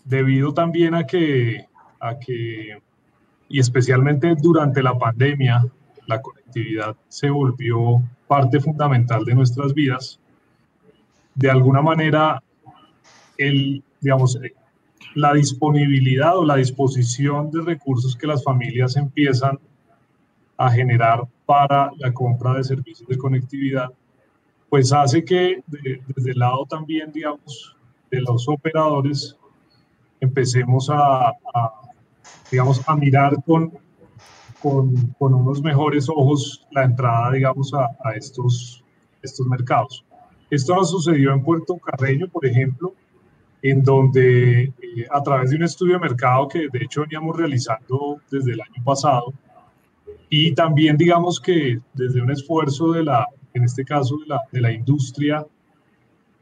debido 0.02 0.54
también 0.54 0.94
a 0.94 1.06
que, 1.06 1.66
a 2.00 2.18
que, 2.18 2.78
y 3.48 3.60
especialmente 3.60 4.34
durante 4.40 4.82
la 4.82 4.98
pandemia, 4.98 5.64
la 6.06 6.20
conectividad 6.20 6.96
se 7.08 7.30
volvió 7.30 8.02
parte 8.26 8.60
fundamental 8.60 9.24
de 9.24 9.34
nuestras 9.34 9.72
vidas, 9.72 10.20
de 11.34 11.50
alguna 11.50 11.82
manera, 11.82 12.42
el, 13.36 13.82
digamos, 14.00 14.38
la 15.14 15.32
disponibilidad 15.34 16.36
o 16.36 16.44
la 16.44 16.56
disposición 16.56 17.50
de 17.50 17.62
recursos 17.62 18.16
que 18.16 18.26
las 18.26 18.42
familias 18.42 18.96
empiezan 18.96 19.58
a 20.56 20.70
generar 20.70 21.22
para 21.44 21.90
la 21.98 22.12
compra 22.12 22.54
de 22.54 22.64
servicios 22.64 23.08
de 23.08 23.16
conectividad, 23.16 23.90
pues 24.68 24.92
hace 24.92 25.24
que 25.24 25.62
desde 25.66 26.32
el 26.32 26.38
lado 26.38 26.66
también, 26.66 27.12
digamos, 27.12 27.76
de 28.10 28.20
los 28.20 28.48
operadores, 28.48 29.36
empecemos 30.20 30.88
a, 30.90 31.32
digamos, 32.50 32.82
a 32.86 32.96
mirar 32.96 33.36
con, 33.44 33.72
con, 34.62 34.94
con, 35.18 35.34
unos 35.34 35.62
mejores 35.62 36.08
ojos 36.08 36.66
la 36.70 36.84
entrada, 36.84 37.32
digamos, 37.32 37.72
a, 37.74 37.90
a 38.04 38.12
estos, 38.14 38.84
estos 39.22 39.46
mercados. 39.46 40.04
Esto 40.50 40.76
nos 40.76 40.90
sucedió 40.90 41.32
en 41.32 41.42
Puerto 41.42 41.76
Carreño, 41.76 42.28
por 42.28 42.46
ejemplo, 42.46 42.94
en 43.62 43.82
donde 43.82 44.62
eh, 44.62 44.72
a 45.10 45.22
través 45.22 45.50
de 45.50 45.56
un 45.56 45.64
estudio 45.64 45.94
de 45.94 46.00
mercado 46.00 46.46
que 46.46 46.68
de 46.72 46.84
hecho 46.84 47.02
veníamos 47.02 47.36
realizando 47.36 48.20
desde 48.30 48.52
el 48.52 48.60
año 48.60 48.84
pasado 48.84 49.32
y 50.28 50.54
también 50.54 50.96
digamos 50.96 51.40
que 51.40 51.80
desde 51.94 52.20
un 52.20 52.30
esfuerzo 52.30 52.92
de 52.92 53.04
la, 53.04 53.26
en 53.54 53.64
este 53.64 53.84
caso 53.84 54.16
de 54.18 54.26
la, 54.26 54.40
de 54.52 54.60
la 54.60 54.72
industria, 54.72 55.44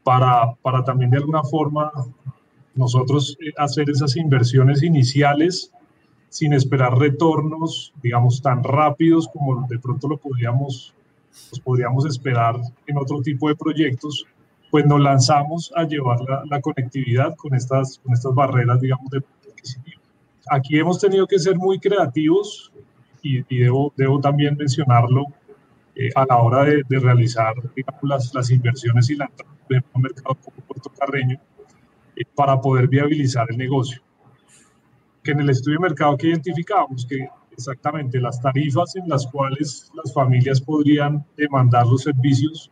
para, 0.03 0.53
para 0.61 0.83
también 0.83 1.09
de 1.09 1.17
alguna 1.17 1.43
forma 1.43 1.91
nosotros 2.75 3.37
eh, 3.41 3.51
hacer 3.57 3.89
esas 3.89 4.15
inversiones 4.17 4.83
iniciales 4.83 5.71
sin 6.35 6.51
esperar 6.51 6.97
retornos, 6.97 7.93
digamos, 8.03 8.41
tan 8.41 8.61
rápidos 8.61 9.29
como 9.29 9.65
de 9.69 9.79
pronto 9.79 10.09
lo 10.09 10.17
podríamos, 10.17 10.93
los 11.49 11.61
podríamos 11.61 12.05
esperar 12.05 12.59
en 12.87 12.97
otro 12.97 13.21
tipo 13.21 13.47
de 13.47 13.55
proyectos, 13.55 14.25
pues 14.69 14.85
nos 14.85 14.99
lanzamos 14.99 15.71
a 15.77 15.85
llevar 15.85 16.19
la, 16.49 16.59
conectividad 16.59 17.37
con 17.37 17.55
estas, 17.55 17.99
con 17.99 18.11
estas 18.11 18.35
barreras, 18.35 18.81
digamos, 18.81 19.09
de. 19.11 19.23
Aquí 20.51 20.77
hemos 20.77 20.99
tenido 20.99 21.25
que 21.25 21.39
ser 21.39 21.55
muy 21.55 21.79
creativos 21.79 22.69
y, 23.21 23.41
debo, 23.43 23.93
debo, 23.95 24.19
también 24.19 24.57
mencionarlo 24.57 25.23
eh, 25.95 26.09
a 26.15 26.25
la 26.25 26.37
hora 26.39 26.65
de, 26.65 26.83
realizar 26.99 27.53
digamos, 27.73 28.03
las, 28.03 28.33
las, 28.33 28.51
inversiones 28.51 29.09
y 29.09 29.15
la 29.15 29.27
entrada 29.27 29.55
en 29.69 29.85
un 29.93 30.01
mercado 30.01 30.35
como 30.43 30.57
Puerto 30.67 30.91
Carreño 30.99 31.39
eh, 32.17 32.23
para 32.35 32.59
poder 32.59 32.89
viabilizar 32.89 33.47
el 33.49 33.57
negocio. 33.57 34.04
Que 35.25 35.31
en 35.31 35.41
el 35.41 35.49
estudio 35.49 35.79
de 35.79 35.89
mercado 35.89 36.15
que 36.15 36.29
identificamos 36.29 37.05
que 37.05 37.27
exactamente 37.51 38.21
las 38.21 38.41
tarifas 38.41 38.95
en 38.95 39.09
las 39.09 39.27
cuales 39.27 39.91
las 39.93 40.13
familias 40.13 40.61
podrían 40.61 41.25
demandar 41.35 41.85
los 41.87 42.03
servicios 42.03 42.71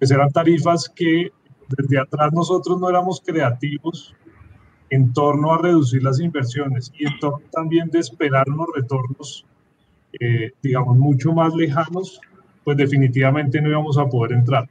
pues 0.00 0.10
eran 0.10 0.30
tarifas 0.30 0.88
que 0.88 1.30
desde 1.68 2.00
atrás 2.00 2.32
nosotros 2.32 2.80
no 2.80 2.88
éramos 2.88 3.20
creativos 3.24 4.16
en 4.88 5.12
torno 5.12 5.52
a 5.52 5.58
reducir 5.58 6.02
las 6.02 6.18
inversiones 6.20 6.90
y 6.98 7.06
en 7.06 7.18
torno 7.20 7.42
también 7.52 7.90
de 7.90 8.00
esperar 8.00 8.48
unos 8.48 8.68
retornos, 8.74 9.46
eh, 10.18 10.52
digamos, 10.62 10.96
mucho 10.96 11.32
más 11.32 11.54
lejanos, 11.54 12.18
pues 12.64 12.78
definitivamente 12.78 13.60
no 13.60 13.68
íbamos 13.68 13.98
a 13.98 14.06
poder 14.06 14.32
entrar. 14.32 14.68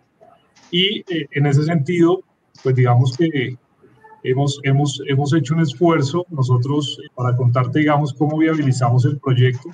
Y 0.72 1.00
eh, 1.14 1.28
en 1.32 1.46
ese 1.46 1.64
sentido, 1.64 2.22
pues 2.64 2.76
digamos 2.76 3.16
que 3.16 3.56
hemos, 4.24 4.60
hemos, 4.64 5.02
hemos 5.08 5.34
hecho 5.34 5.56
un 5.56 5.62
esfuerzo 5.62 6.26
nosotros 6.30 7.00
para 7.16 7.36
contarte, 7.36 7.80
digamos, 7.80 8.14
cómo 8.14 8.38
viabilizamos 8.38 9.06
el 9.06 9.18
proyecto. 9.18 9.70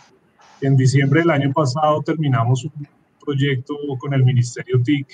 En 0.61 0.75
diciembre 0.75 1.21
del 1.21 1.31
año 1.31 1.51
pasado 1.51 2.01
terminamos 2.01 2.65
un 2.65 2.87
proyecto 3.23 3.75
con 3.99 4.13
el 4.13 4.23
Ministerio 4.23 4.81
TIC 4.81 5.07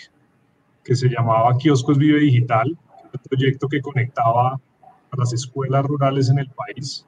que 0.83 0.95
se 0.95 1.09
llamaba 1.09 1.57
Kioscos 1.57 1.97
Vive 1.97 2.19
Digital, 2.19 2.69
un 2.69 3.19
proyecto 3.29 3.67
que 3.67 3.81
conectaba 3.81 4.53
a 4.53 5.17
las 5.17 5.33
escuelas 5.33 5.85
rurales 5.85 6.29
en 6.29 6.39
el 6.39 6.49
país. 6.49 7.05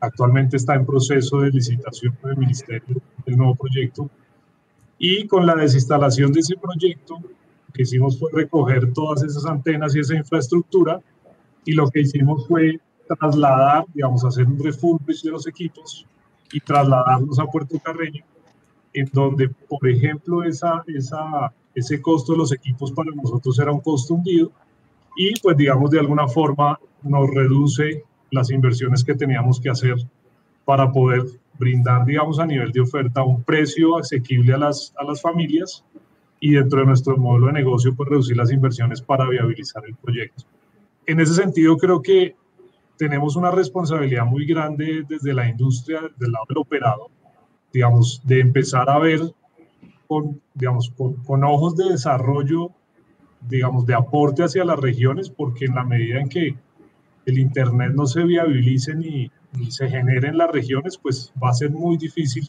Actualmente 0.00 0.56
está 0.56 0.74
en 0.74 0.86
proceso 0.86 1.40
de 1.40 1.50
licitación 1.50 2.16
con 2.20 2.30
el 2.30 2.36
Ministerio 2.36 2.96
del 3.26 3.36
nuevo 3.36 3.54
proyecto. 3.54 4.08
Y 4.98 5.26
con 5.26 5.46
la 5.46 5.54
desinstalación 5.54 6.32
de 6.32 6.40
ese 6.40 6.56
proyecto, 6.56 7.18
lo 7.20 7.72
que 7.72 7.82
hicimos 7.82 8.18
fue 8.18 8.30
recoger 8.32 8.92
todas 8.92 9.22
esas 9.22 9.44
antenas 9.46 9.94
y 9.94 10.00
esa 10.00 10.14
infraestructura 10.16 11.00
y 11.68 11.72
lo 11.74 11.90
que 11.90 12.00
hicimos 12.00 12.46
fue 12.48 12.80
trasladar, 13.06 13.84
digamos, 13.92 14.24
hacer 14.24 14.46
un 14.46 14.58
refurbish 14.58 15.22
de 15.22 15.30
los 15.30 15.46
equipos 15.46 16.06
y 16.50 16.60
trasladarlos 16.60 17.38
a 17.38 17.44
Puerto 17.44 17.78
Carreño, 17.78 18.24
en 18.94 19.10
donde, 19.12 19.50
por 19.50 19.86
ejemplo, 19.86 20.42
esa, 20.44 20.82
esa 20.86 21.52
ese 21.74 22.00
costo 22.00 22.32
de 22.32 22.38
los 22.38 22.52
equipos 22.52 22.90
para 22.92 23.10
nosotros 23.12 23.58
era 23.58 23.70
un 23.70 23.80
costo 23.80 24.14
hundido 24.14 24.50
y 25.14 25.38
pues 25.40 25.56
digamos 25.58 25.90
de 25.90 26.00
alguna 26.00 26.26
forma 26.26 26.78
nos 27.02 27.28
reduce 27.30 28.02
las 28.30 28.50
inversiones 28.50 29.04
que 29.04 29.14
teníamos 29.14 29.60
que 29.60 29.70
hacer 29.70 29.96
para 30.64 30.90
poder 30.90 31.22
brindar 31.58 32.06
digamos 32.06 32.38
a 32.38 32.46
nivel 32.46 32.72
de 32.72 32.80
oferta 32.80 33.22
un 33.22 33.42
precio 33.42 33.98
asequible 33.98 34.54
a 34.54 34.58
las, 34.58 34.94
a 34.98 35.04
las 35.04 35.20
familias 35.20 35.84
y 36.40 36.52
dentro 36.52 36.80
de 36.80 36.86
nuestro 36.86 37.16
modelo 37.16 37.48
de 37.48 37.52
negocio 37.52 37.94
pues 37.94 38.08
reducir 38.08 38.36
las 38.36 38.50
inversiones 38.50 39.02
para 39.02 39.28
viabilizar 39.28 39.82
el 39.86 39.94
proyecto. 39.96 40.44
En 41.08 41.20
ese 41.20 41.32
sentido 41.32 41.78
creo 41.78 42.02
que 42.02 42.36
tenemos 42.98 43.34
una 43.34 43.50
responsabilidad 43.50 44.26
muy 44.26 44.44
grande 44.44 45.06
desde 45.08 45.32
la 45.32 45.48
industria, 45.48 46.02
del 46.18 46.32
lado 46.32 46.44
del 46.50 46.58
operador, 46.58 47.10
digamos, 47.72 48.20
de 48.24 48.40
empezar 48.40 48.90
a 48.90 48.98
ver 48.98 49.20
con, 50.06 50.38
digamos, 50.52 50.92
con, 50.94 51.44
ojos 51.44 51.76
de 51.76 51.92
desarrollo, 51.92 52.72
digamos, 53.40 53.86
de 53.86 53.94
aporte 53.94 54.44
hacia 54.44 54.66
las 54.66 54.78
regiones, 54.78 55.30
porque 55.30 55.64
en 55.64 55.76
la 55.76 55.84
medida 55.84 56.20
en 56.20 56.28
que 56.28 56.54
el 57.24 57.38
Internet 57.38 57.92
no 57.94 58.04
se 58.04 58.24
viabilice 58.24 58.94
ni, 58.94 59.30
ni 59.58 59.70
se 59.70 59.88
genere 59.88 60.28
en 60.28 60.36
las 60.36 60.52
regiones, 60.52 60.98
pues 60.98 61.32
va 61.42 61.48
a 61.48 61.54
ser 61.54 61.70
muy 61.70 61.96
difícil 61.96 62.46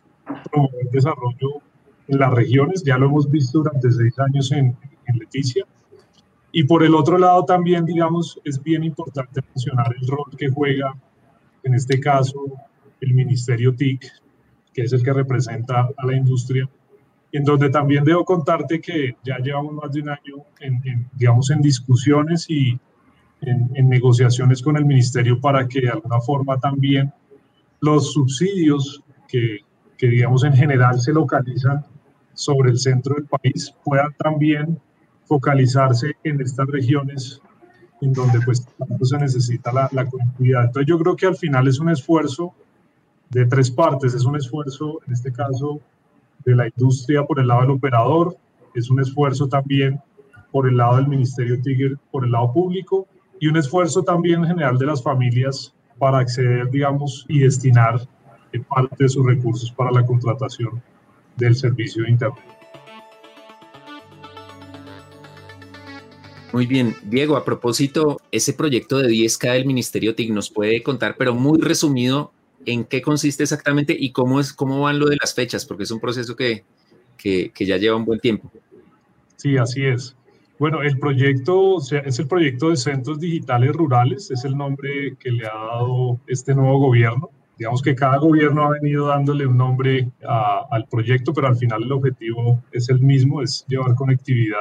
promover 0.51 0.89
desarrollo 0.91 1.61
en 2.09 2.19
las 2.19 2.33
regiones. 2.33 2.83
Ya 2.83 2.97
lo 2.97 3.05
hemos 3.05 3.31
visto 3.31 3.59
durante 3.59 3.89
seis 3.89 4.19
años 4.19 4.51
en, 4.51 4.75
en 5.05 5.17
Leticia. 5.17 5.65
Y 6.51 6.63
por 6.63 6.83
el 6.83 6.95
otro 6.95 7.17
lado 7.17 7.45
también, 7.45 7.85
digamos, 7.85 8.39
es 8.43 8.61
bien 8.61 8.83
importante 8.83 9.41
mencionar 9.53 9.93
el 9.99 10.07
rol 10.07 10.35
que 10.37 10.49
juega, 10.49 10.95
en 11.63 11.75
este 11.75 11.99
caso, 11.99 12.45
el 13.01 13.13
Ministerio 13.13 13.75
TIC, 13.75 14.05
que 14.73 14.81
es 14.83 14.93
el 14.93 15.03
que 15.03 15.13
representa 15.13 15.89
a 15.95 16.05
la 16.05 16.15
industria, 16.15 16.67
en 17.31 17.43
donde 17.43 17.69
también 17.69 18.03
debo 18.03 18.25
contarte 18.25 18.81
que 18.81 19.15
ya 19.23 19.37
llevamos 19.37 19.73
más 19.73 19.91
de 19.91 20.01
un 20.01 20.09
año 20.09 20.35
en, 20.59 21.07
digamos, 21.13 21.51
en 21.51 21.61
discusiones 21.61 22.49
y 22.49 22.79
en, 23.41 23.87
negociaciones 23.87 24.61
con 24.61 24.75
el 24.77 24.85
ministerio 24.85 25.39
para 25.39 25.67
que 25.67 25.81
de 25.81 25.89
alguna 25.89 26.19
forma 26.19 26.59
también 26.59 27.13
los 27.81 28.13
subsidios 28.13 29.03
que, 29.27 29.59
que, 29.97 30.07
digamos, 30.07 30.43
en 30.43 30.53
general 30.53 30.99
se 30.99 31.13
localizan 31.13 31.85
sobre 32.33 32.71
el 32.71 32.79
centro 32.79 33.15
del 33.15 33.25
país 33.25 33.73
puedan 33.83 34.13
también 34.13 34.79
focalizarse 35.29 36.15
en 36.25 36.41
estas 36.41 36.67
regiones 36.67 37.41
en 38.01 38.13
donde 38.13 38.41
pues 38.41 38.65
se 39.03 39.17
necesita 39.17 39.71
la, 39.71 39.88
la 39.91 40.05
conectividad. 40.05 40.65
Entonces 40.65 40.88
yo 40.88 40.98
creo 41.00 41.15
que 41.15 41.27
al 41.27 41.36
final 41.36 41.67
es 41.67 41.79
un 41.79 41.89
esfuerzo 41.89 42.53
de 43.29 43.45
tres 43.45 43.69
partes. 43.69 44.13
Es 44.13 44.25
un 44.25 44.36
esfuerzo, 44.36 45.00
en 45.05 45.13
este 45.13 45.31
caso, 45.31 45.79
de 46.45 46.55
la 46.55 46.67
industria 46.67 47.24
por 47.24 47.39
el 47.39 47.48
lado 47.48 47.62
del 47.62 47.71
operador, 47.71 48.36
es 48.74 48.89
un 48.89 49.00
esfuerzo 49.00 49.48
también 49.48 50.00
por 50.51 50.67
el 50.67 50.77
lado 50.77 50.98
del 50.98 51.07
Ministerio 51.07 51.62
Tigre, 51.62 51.95
por 52.12 52.25
el 52.25 52.31
lado 52.31 52.51
público, 52.53 53.07
y 53.39 53.48
un 53.48 53.57
esfuerzo 53.57 54.03
también 54.03 54.41
en 54.41 54.48
general 54.48 54.77
de 54.77 54.86
las 54.86 55.03
familias 55.03 55.74
para 55.98 56.19
acceder, 56.19 56.69
digamos, 56.71 57.25
y 57.27 57.39
destinar 57.39 58.00
parte 58.67 59.03
de 59.03 59.09
sus 59.09 59.25
recursos 59.25 59.71
para 59.71 59.91
la 59.91 60.03
contratación 60.05 60.81
del 61.38 61.55
servicio 61.55 62.03
de 62.03 62.09
Internet. 62.09 62.58
Muy 66.51 66.65
bien, 66.65 66.95
Diego, 67.03 67.37
a 67.37 67.45
propósito, 67.45 68.19
ese 68.31 68.53
proyecto 68.53 68.97
de 68.97 69.07
10K 69.07 69.53
del 69.53 69.65
Ministerio 69.65 70.15
TIC 70.15 70.31
nos 70.31 70.49
puede 70.49 70.81
contar, 70.81 71.15
pero 71.17 71.35
muy 71.35 71.59
resumido, 71.59 72.31
en 72.65 72.85
qué 72.85 73.01
consiste 73.01 73.43
exactamente 73.43 73.95
y 73.97 74.11
cómo, 74.11 74.39
es, 74.39 74.51
cómo 74.51 74.81
van 74.81 74.99
lo 74.99 75.07
de 75.07 75.17
las 75.21 75.33
fechas, 75.33 75.65
porque 75.65 75.83
es 75.83 75.91
un 75.91 75.99
proceso 75.99 76.35
que, 76.35 76.63
que, 77.17 77.51
que 77.53 77.65
ya 77.65 77.77
lleva 77.77 77.95
un 77.95 78.05
buen 78.05 78.19
tiempo. 78.19 78.51
Sí, 79.35 79.57
así 79.57 79.85
es. 79.85 80.15
Bueno, 80.57 80.81
el 80.81 80.97
proyecto 80.99 81.77
es 81.79 82.19
el 82.19 82.27
proyecto 82.27 82.69
de 82.69 82.77
Centros 82.77 83.19
Digitales 83.19 83.71
Rurales, 83.73 84.29
es 84.29 84.43
el 84.43 84.57
nombre 84.57 85.15
que 85.17 85.31
le 85.31 85.45
ha 85.45 85.53
dado 85.53 86.19
este 86.27 86.53
nuevo 86.53 86.79
gobierno. 86.79 87.29
Digamos 87.57 87.81
que 87.81 87.95
cada 87.95 88.17
gobierno 88.17 88.63
ha 88.63 88.71
venido 88.71 89.07
dándole 89.07 89.45
un 89.45 89.55
nombre 89.55 90.09
al 90.69 90.85
proyecto, 90.87 91.33
pero 91.33 91.47
al 91.47 91.57
final 91.57 91.83
el 91.83 91.91
objetivo 91.91 92.61
es 92.71 92.89
el 92.89 92.99
mismo, 92.99 93.41
es 93.41 93.65
llevar 93.67 93.95
conectividad 93.95 94.57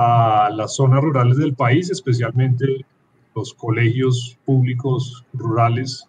a 0.00 0.48
las 0.54 0.76
zonas 0.76 1.02
rurales 1.02 1.38
del 1.38 1.54
país, 1.54 1.90
especialmente 1.90 2.86
los 3.34 3.52
colegios 3.52 4.38
públicos 4.44 5.26
rurales, 5.32 6.06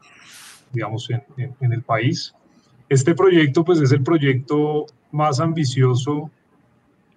digamos, 0.71 1.09
en, 1.09 1.23
en, 1.59 1.73
el 1.73 1.81
país. 1.81 2.35
Este 2.87 3.15
proyecto, 3.15 3.65
pues, 3.65 3.81
es 3.81 3.91
el 3.91 4.03
proyecto 4.03 4.85
más 5.11 5.39
ambicioso, 5.39 6.29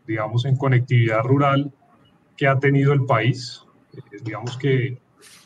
digamos, 0.07 0.47
en 0.47 0.57
conectividad 0.57 1.23
rural 1.25 1.71
que 2.38 2.47
ha 2.47 2.59
tenido 2.59 2.95
el 2.95 3.05
país. 3.05 3.67
Eh, 3.93 4.21
digamos 4.25 4.57
que 4.57 4.99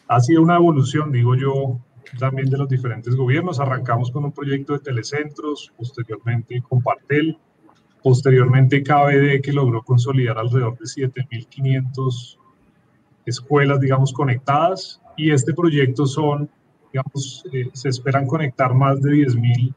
ha 0.06 0.21
sido 0.21 0.42
una 0.42 0.54
evolución, 0.54 1.11
digo 1.11 1.35
yo, 1.35 1.80
también 2.21 2.49
de 2.49 2.59
los 2.59 2.68
diferentes 2.68 3.16
gobiernos. 3.16 3.59
Arrancamos 3.59 4.12
con 4.12 4.25
un 4.25 4.33
proyecto 4.33 4.75
de 4.75 4.78
telecentros, 4.78 5.73
posteriormente 5.76 6.62
con 6.68 6.83
Partel, 6.83 7.37
Posteriormente, 8.06 8.84
KBD, 8.84 9.42
que 9.42 9.52
logró 9.52 9.82
consolidar 9.82 10.38
alrededor 10.38 10.78
de 10.78 10.84
7.500 10.84 12.38
escuelas, 13.25 13.80
digamos, 13.80 14.12
conectadas. 14.12 15.02
Y 15.16 15.32
este 15.32 15.52
proyecto 15.52 16.06
son, 16.06 16.48
digamos, 16.92 17.44
eh, 17.52 17.68
se 17.72 17.88
esperan 17.88 18.28
conectar 18.28 18.72
más 18.75 19.02
de 19.02 19.10
10.000 19.10 19.75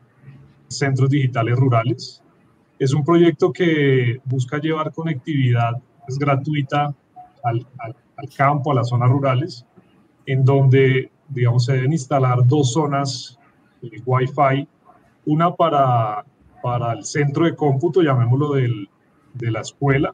centros 0.68 1.10
digitales 1.10 1.58
rurales. 1.58 2.22
Es 2.78 2.94
un 2.94 3.04
proyecto 3.04 3.52
que 3.52 4.22
busca 4.26 4.60
llevar 4.60 4.94
conectividad 4.94 5.82
es 6.08 6.20
gratuita 6.20 6.94
al, 7.44 7.66
campo, 8.38 8.72
a 8.72 8.76
las 8.76 8.90
zonas 8.90 9.10
rurales, 9.10 9.66
en 10.28 10.46
donde, 10.46 11.10
digamos, 11.30 11.66
se 11.66 11.74
deben 11.74 11.94
instalar 11.94 12.46
dos 12.46 12.74
zonas 12.74 13.40
de 13.82 14.04
Wi-Fi, 14.06 14.68
una 15.26 15.56
para 15.56 16.24
para 16.62 16.94
el 16.94 17.04
centro 17.04 17.46
de 17.46 17.56
cómputo, 17.56 18.02
llamémoslo 18.02 18.54
del, 18.54 18.90
de 19.34 19.52
la 19.52 19.62
escuela, 19.62 20.14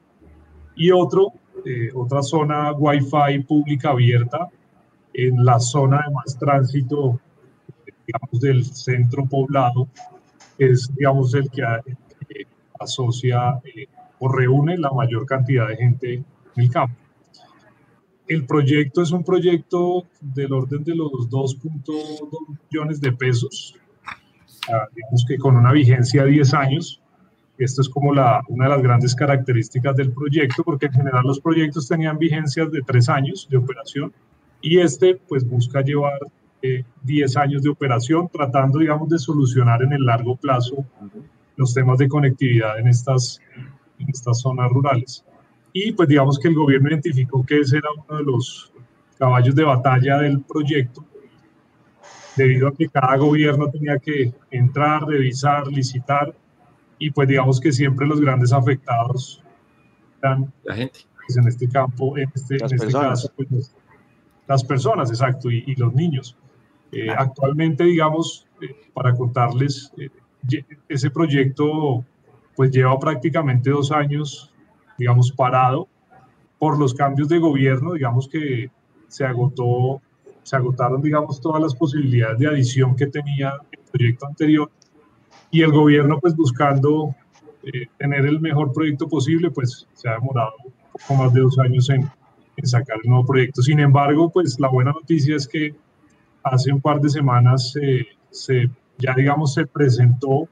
y 0.76 0.92
otro, 0.92 1.34
eh, 1.66 1.90
otra 1.94 2.22
zona 2.22 2.74
Wi-Fi 2.74 3.44
pública 3.48 3.92
abierta 3.92 4.50
en 5.14 5.44
la 5.46 5.60
zona 5.60 6.04
de 6.06 6.14
más 6.14 6.38
tránsito, 6.38 7.20
digamos, 8.06 8.42
del 8.42 8.66
centro 8.66 9.26
poblado, 9.26 9.88
es, 10.58 10.94
digamos, 10.96 11.34
el 11.34 11.50
que, 11.50 11.64
asocia 12.80 13.62
eh, 13.64 13.88
o 14.20 14.28
reúne 14.28 14.78
la 14.78 14.92
mayor 14.92 15.26
cantidad 15.26 15.70
de 15.70 15.78
gente 15.78 16.14
en 16.14 16.26
el 16.56 16.70
campo. 16.70 16.96
El 18.28 18.46
proyecto 18.46 19.02
es 19.02 19.12
un 19.12 19.24
proyecto 19.24 20.06
del 20.20 20.52
orden 20.52 20.84
de 20.84 20.96
los 20.96 21.30
2.2 21.30 22.60
millones 22.70 23.00
de 23.00 23.12
pesos 23.14 23.78
digamos 24.94 25.26
que 25.28 25.38
con 25.38 25.58
una 25.58 25.72
vigencia 25.72 26.24
de 26.24 26.32
10 26.32 26.54
años. 26.54 27.02
Esto 27.58 27.82
es 27.82 27.90
como 27.90 28.14
la, 28.14 28.42
una 28.50 28.66
de 28.66 28.72
las 28.72 28.82
grandes 28.82 29.16
características 29.16 29.96
del 29.96 30.12
proyecto, 30.12 30.62
porque 30.64 30.88
en 30.88 30.94
general 30.94 31.24
los 31.26 31.40
proyectos 31.40 31.88
tenían 31.88 32.18
vigencias 32.18 32.70
de 32.70 32.82
3 32.82 33.10
años 33.10 33.48
de 33.50 33.58
operación 33.58 34.12
y 34.62 34.80
este 34.80 35.16
pues 35.28 35.48
busca 35.48 35.82
llevar 35.82 36.20
10 37.04 37.36
eh, 37.36 37.40
años 37.40 37.62
de 37.62 37.70
operación, 37.70 38.28
tratando, 38.30 38.80
digamos, 38.80 39.08
de 39.10 39.20
solucionar 39.20 39.84
en 39.84 39.94
el 39.94 40.06
largo 40.06 40.36
plazo 40.36 40.86
los 41.56 41.74
temas 41.74 41.98
de 42.00 42.10
conectividad 42.10 42.80
en 42.80 42.88
estas, 42.88 43.40
en 44.00 44.10
estas 44.10 44.42
zonas 44.42 44.70
rurales. 44.72 45.24
Y 45.72 45.92
pues 45.92 46.10
digamos 46.10 46.40
que 46.40 46.48
el 46.48 46.56
gobierno 46.56 46.90
identificó 46.90 47.46
que 47.46 47.60
ese 47.60 47.78
era 47.78 47.90
uno 47.92 48.18
de 48.18 48.24
los 48.24 48.72
caballos 49.18 49.56
de 49.56 49.64
batalla 49.64 50.18
del 50.18 50.42
proyecto 50.42 51.06
debido 52.36 52.68
a 52.68 52.74
que 52.74 52.90
cada 52.90 53.16
gobierno 53.18 53.70
tenía 53.70 53.98
que 53.98 54.34
entrar, 54.52 55.06
revisar, 55.06 55.68
licitar, 55.68 56.34
y 56.98 57.12
pues 57.12 57.28
digamos 57.28 57.60
que 57.60 57.72
siempre 57.72 58.08
los 58.08 58.22
grandes 58.22 58.54
afectados 58.54 59.44
eran 60.22 60.52
la 60.64 60.76
gente. 60.76 61.00
Pues, 61.26 61.38
en 61.38 61.48
este 61.48 61.68
campo, 61.68 62.18
en 62.18 62.30
este, 62.36 62.60
las 62.60 62.72
en 62.72 62.82
este 62.82 62.92
caso, 62.92 63.32
pues, 63.36 63.76
las 64.48 64.64
personas, 64.64 65.10
exacto, 65.10 65.50
y, 65.50 65.64
y 65.66 65.76
los 65.76 65.94
niños. 65.94 66.38
Eh, 66.92 67.10
actualmente, 67.10 67.84
digamos, 67.84 68.48
eh, 68.62 68.90
para 68.94 69.14
contarles, 69.14 69.92
eh, 69.98 70.10
ese 70.88 71.10
proyecto 71.10 72.06
pues 72.56 72.72
lleva 72.72 72.98
prácticamente 73.00 73.70
dos 73.70 73.92
años, 73.92 74.54
digamos, 74.98 75.32
parado 75.32 75.90
por 76.58 76.80
los 76.80 76.94
cambios 76.94 77.28
de 77.28 77.40
gobierno, 77.40 77.94
digamos 77.94 78.30
que 78.30 78.70
se 79.08 79.26
agotó 79.26 80.02
se 80.46 80.56
agotaron, 80.56 81.02
digamos, 81.02 81.42
todas 81.42 81.60
las 81.60 81.74
posibilidades 81.74 82.38
de 82.38 82.48
adición 82.48 82.96
que 82.96 83.08
tenía 83.08 83.54
el 83.72 83.80
proyecto 83.92 84.28
anterior 84.28 84.70
y 85.50 85.64
el 85.64 85.72
gobierno, 85.72 86.20
pues 86.20 86.36
buscando 86.36 87.16
eh, 87.64 87.88
tener 87.98 88.28
el 88.28 88.40
mejor 88.40 88.72
proyecto 88.72 89.08
posible, 89.08 89.50
pues 89.50 89.88
se 89.96 90.08
ha 90.08 90.14
demorado 90.14 90.52
un 90.64 90.72
poco 90.92 91.16
más 91.16 91.34
de 91.34 91.42
dos 91.42 91.58
años 91.58 91.90
en, 91.90 92.08
en 92.58 92.68
sacar 92.68 92.98
el 93.04 93.10
nuevo 93.10 93.26
proyecto. 93.26 93.64
Sin 93.64 93.80
embargo, 93.80 94.30
pues 94.30 94.60
la 94.60 94.70
buena 94.70 94.92
noticia 94.92 95.36
es 95.36 95.48
que 95.48 95.74
hace 96.44 96.72
un 96.72 96.80
par 96.80 97.02
de 97.02 97.10
semanas 97.10 97.76
eh, 97.82 98.06
se, 98.30 98.70
ya, 99.00 99.16
digamos, 99.16 99.56
se 99.56 99.66
presentó 99.66 100.48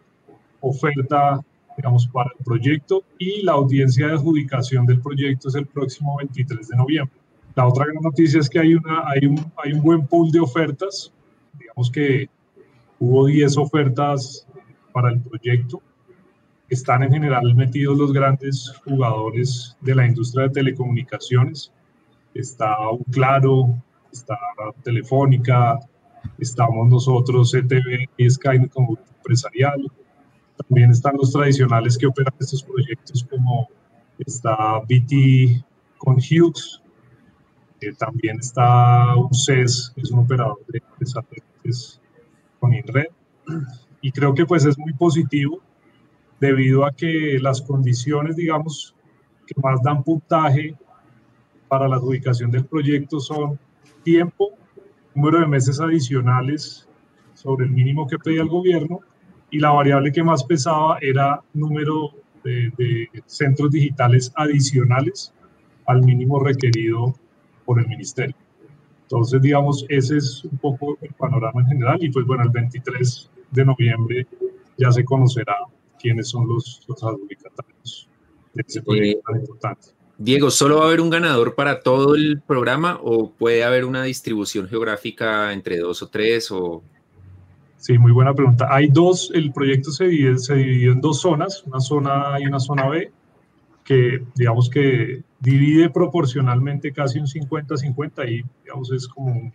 oferta, 0.59 1.39
digamos, 1.77 2.07
para 2.07 2.31
el 2.35 2.43
proyecto 2.43 3.03
y 3.19 3.43
la 3.43 3.51
audiencia 3.51 4.07
de 4.07 4.13
adjudicación 4.13 4.87
del 4.87 5.01
proyecto 5.01 5.49
es 5.49 5.55
el 5.55 5.67
próximo 5.67 6.17
23 6.17 6.67
de 6.67 6.77
noviembre. 6.77 7.22
La 7.55 7.67
otra 7.67 7.85
gran 7.85 8.01
noticia 8.01 8.39
es 8.39 8.49
que 8.49 8.59
hay, 8.59 8.73
una, 8.73 9.03
hay, 9.07 9.27
un, 9.27 9.81
buen 9.81 10.07
pool 10.07 10.31
de 10.31 10.39
ofertas. 10.39 11.11
Digamos 11.59 11.91
que 11.91 12.27
hubo 12.99 13.27
10 13.27 13.57
ofertas 13.57 14.47
para 14.91 15.09
el 15.11 15.21
proyecto. 15.21 15.81
Están 16.67 17.03
en 17.03 17.11
general 17.11 17.53
metidos 17.53 17.97
los 17.97 18.11
grandes 18.11 18.73
jugadores 18.83 19.77
de 19.81 19.93
la 19.93 20.07
industria 20.07 20.47
de 20.47 20.53
telecomunicaciones. 20.53 21.71
Está 22.33 22.75
Claro, 23.11 23.75
está 24.11 24.37
Telefónica, 24.83 25.79
estamos 26.39 26.89
nosotros, 26.89 27.53
ETV 27.53 28.09
y 28.17 28.29
Sky 28.29 28.67
como 28.73 28.97
empresarial. 29.17 29.85
También 30.67 30.89
están 30.89 31.15
los 31.17 31.31
tradicionales 31.31 31.97
que 31.97 32.07
operan 32.07 32.33
estos 32.39 32.63
proyectos 32.63 33.23
como 33.29 33.67
está 34.17 34.79
BT 34.79 35.63
con 35.97 36.15
Hughes, 36.15 36.82
también 37.97 38.39
está 38.39 39.15
UCES, 39.17 39.91
que 39.95 40.01
es 40.01 40.11
un 40.11 40.19
operador 40.19 40.59
de, 40.67 40.81
satélites 41.05 42.01
con 42.59 42.73
INRED. 42.73 43.07
Y 44.01 44.11
creo 44.11 44.33
que 44.33 44.45
pues 44.45 44.65
es 44.65 44.77
muy 44.77 44.93
positivo 44.93 45.61
debido 46.39 46.85
a 46.85 46.91
que 46.91 47.37
las 47.39 47.61
condiciones, 47.61 48.35
digamos, 48.35 48.95
que 49.45 49.59
más 49.61 49.81
dan 49.81 50.03
puntaje 50.03 50.75
para 51.67 51.87
la 51.87 51.95
adjudicación 51.95 52.51
del 52.51 52.65
proyecto 52.65 53.19
son 53.19 53.59
tiempo, 54.03 54.51
número 55.15 55.39
de 55.39 55.47
meses 55.47 55.79
adicionales 55.79 56.87
sobre 57.33 57.65
el 57.65 57.71
mínimo 57.71 58.07
que 58.07 58.17
pedía 58.17 58.41
el 58.41 58.49
gobierno 58.49 58.99
y 59.51 59.59
la 59.59 59.71
variable 59.71 60.11
que 60.11 60.23
más 60.23 60.43
pesaba 60.43 60.97
era 61.01 61.41
número 61.53 62.11
de, 62.43 62.71
de 62.77 63.09
centros 63.25 63.71
digitales 63.71 64.31
adicionales 64.35 65.33
al 65.85 66.01
mínimo 66.03 66.39
requerido 66.39 67.15
por 67.65 67.79
el 67.79 67.87
ministerio. 67.87 68.35
Entonces, 69.03 69.41
digamos, 69.41 69.85
ese 69.89 70.17
es 70.17 70.43
un 70.43 70.57
poco 70.57 70.97
el 71.01 71.13
panorama 71.13 71.61
en 71.61 71.67
general 71.67 72.03
y 72.03 72.09
pues 72.09 72.25
bueno, 72.25 72.43
el 72.43 72.49
23 72.49 73.29
de 73.51 73.65
noviembre 73.65 74.27
ya 74.77 74.91
se 74.91 75.03
conocerá 75.05 75.55
quiénes 75.99 76.29
son 76.29 76.47
los, 76.47 76.83
los 76.87 77.03
adjudicatarios 77.03 78.09
de 78.53 78.63
ese 78.65 78.81
proyecto 78.81 79.21
tan 79.25 79.39
importante. 79.39 79.87
Diego, 80.17 80.51
¿solo 80.51 80.77
va 80.77 80.83
a 80.83 80.87
haber 80.87 81.01
un 81.01 81.09
ganador 81.09 81.55
para 81.55 81.81
todo 81.81 82.15
el 82.15 82.41
programa 82.41 82.99
o 83.01 83.31
puede 83.31 83.63
haber 83.63 83.83
una 83.83 84.03
distribución 84.03 84.67
geográfica 84.67 85.51
entre 85.53 85.79
dos 85.79 86.01
o 86.03 86.07
tres? 86.07 86.51
O... 86.51 86.83
Sí, 87.77 87.97
muy 87.97 88.11
buena 88.11 88.33
pregunta. 88.33 88.67
Hay 88.69 88.87
dos, 88.87 89.31
el 89.33 89.51
proyecto 89.51 89.91
se 89.91 90.05
divide, 90.05 90.37
se 90.37 90.55
divide 90.55 90.91
en 90.91 91.01
dos 91.01 91.21
zonas, 91.21 91.63
una 91.65 91.79
zona 91.79 92.35
A 92.35 92.41
y 92.41 92.45
una 92.45 92.59
zona 92.59 92.87
B, 92.87 93.11
que 93.83 94.23
digamos 94.35 94.69
que 94.69 95.23
divide 95.43 95.89
proporcionalmente 95.89 96.93
casi 96.93 97.19
un 97.19 97.27
50-50 97.27 98.29
y 98.29 98.43
digamos 98.63 98.91
es 98.91 99.07
como 99.07 99.51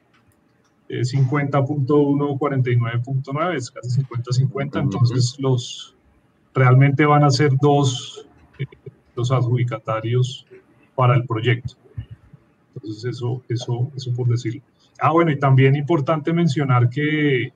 50.1, 0.88 2.38
49.9, 2.38 3.55
es 3.57 3.70
casi 3.70 4.03
50-50, 4.03 4.81
entonces 4.81 5.37
los 5.38 5.94
realmente 6.55 7.05
van 7.07 7.24
a 7.24 7.31
ser 7.31 7.53
dos 7.61 8.27
eh, 8.59 8.66
los 9.14 9.31
adjudicatarios 9.33 10.46
para 10.94 11.14
el 11.14 11.24
proyecto. 11.24 11.74
Entonces 12.74 13.05
eso, 13.05 13.42
eso, 13.48 13.90
eso 13.96 14.12
por 14.12 14.29
decirlo. 14.29 14.62
Ah, 15.01 15.12
bueno, 15.12 15.31
y 15.31 15.38
también 15.38 15.74
importante 15.74 16.33
mencionar 16.33 16.88
que 16.90 17.53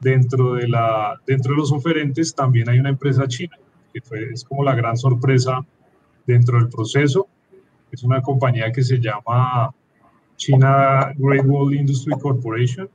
dentro 0.00 0.54
de, 0.54 0.68
la, 0.68 1.20
dentro 1.26 1.52
de 1.52 1.58
los 1.58 1.72
oferentes 1.72 2.34
también 2.34 2.68
hay 2.68 2.78
una 2.78 2.90
empresa 2.90 3.26
china, 3.26 3.56
que 3.92 4.00
fue, 4.00 4.30
es 4.32 4.44
como 4.44 4.62
la 4.62 4.74
gran 4.74 4.96
sorpresa 4.96 5.64
dentro 6.26 6.58
del 6.58 6.68
proceso. 6.68 7.28
Es 7.96 8.02
una 8.02 8.20
compañía 8.20 8.70
que 8.70 8.82
se 8.82 8.98
llama 8.98 9.74
China 10.36 11.14
Great 11.16 11.46
Wall 11.46 11.74
Industry 11.74 12.12
Corporation, 12.20 12.90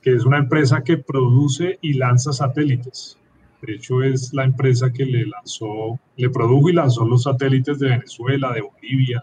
que 0.00 0.14
es 0.14 0.24
una 0.24 0.38
empresa 0.38 0.82
que 0.82 0.96
produce 0.96 1.78
y 1.82 1.92
lanza 1.92 2.32
satélites. 2.32 3.18
De 3.60 3.74
hecho, 3.74 4.02
es 4.02 4.32
la 4.32 4.44
empresa 4.44 4.90
que 4.90 5.04
le 5.04 5.26
lanzó, 5.26 6.00
le 6.16 6.30
produjo 6.30 6.70
y 6.70 6.72
lanzó 6.72 7.04
los 7.04 7.24
satélites 7.24 7.78
de 7.78 7.90
Venezuela, 7.90 8.54
de 8.54 8.62
Bolivia, 8.62 9.22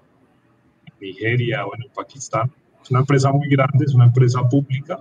Nigeria, 1.02 1.64
bueno, 1.64 1.86
Pakistán. 1.96 2.52
Es 2.80 2.92
una 2.92 3.00
empresa 3.00 3.32
muy 3.32 3.50
grande, 3.50 3.86
es 3.86 3.96
una 3.96 4.06
empresa 4.06 4.48
pública. 4.48 5.00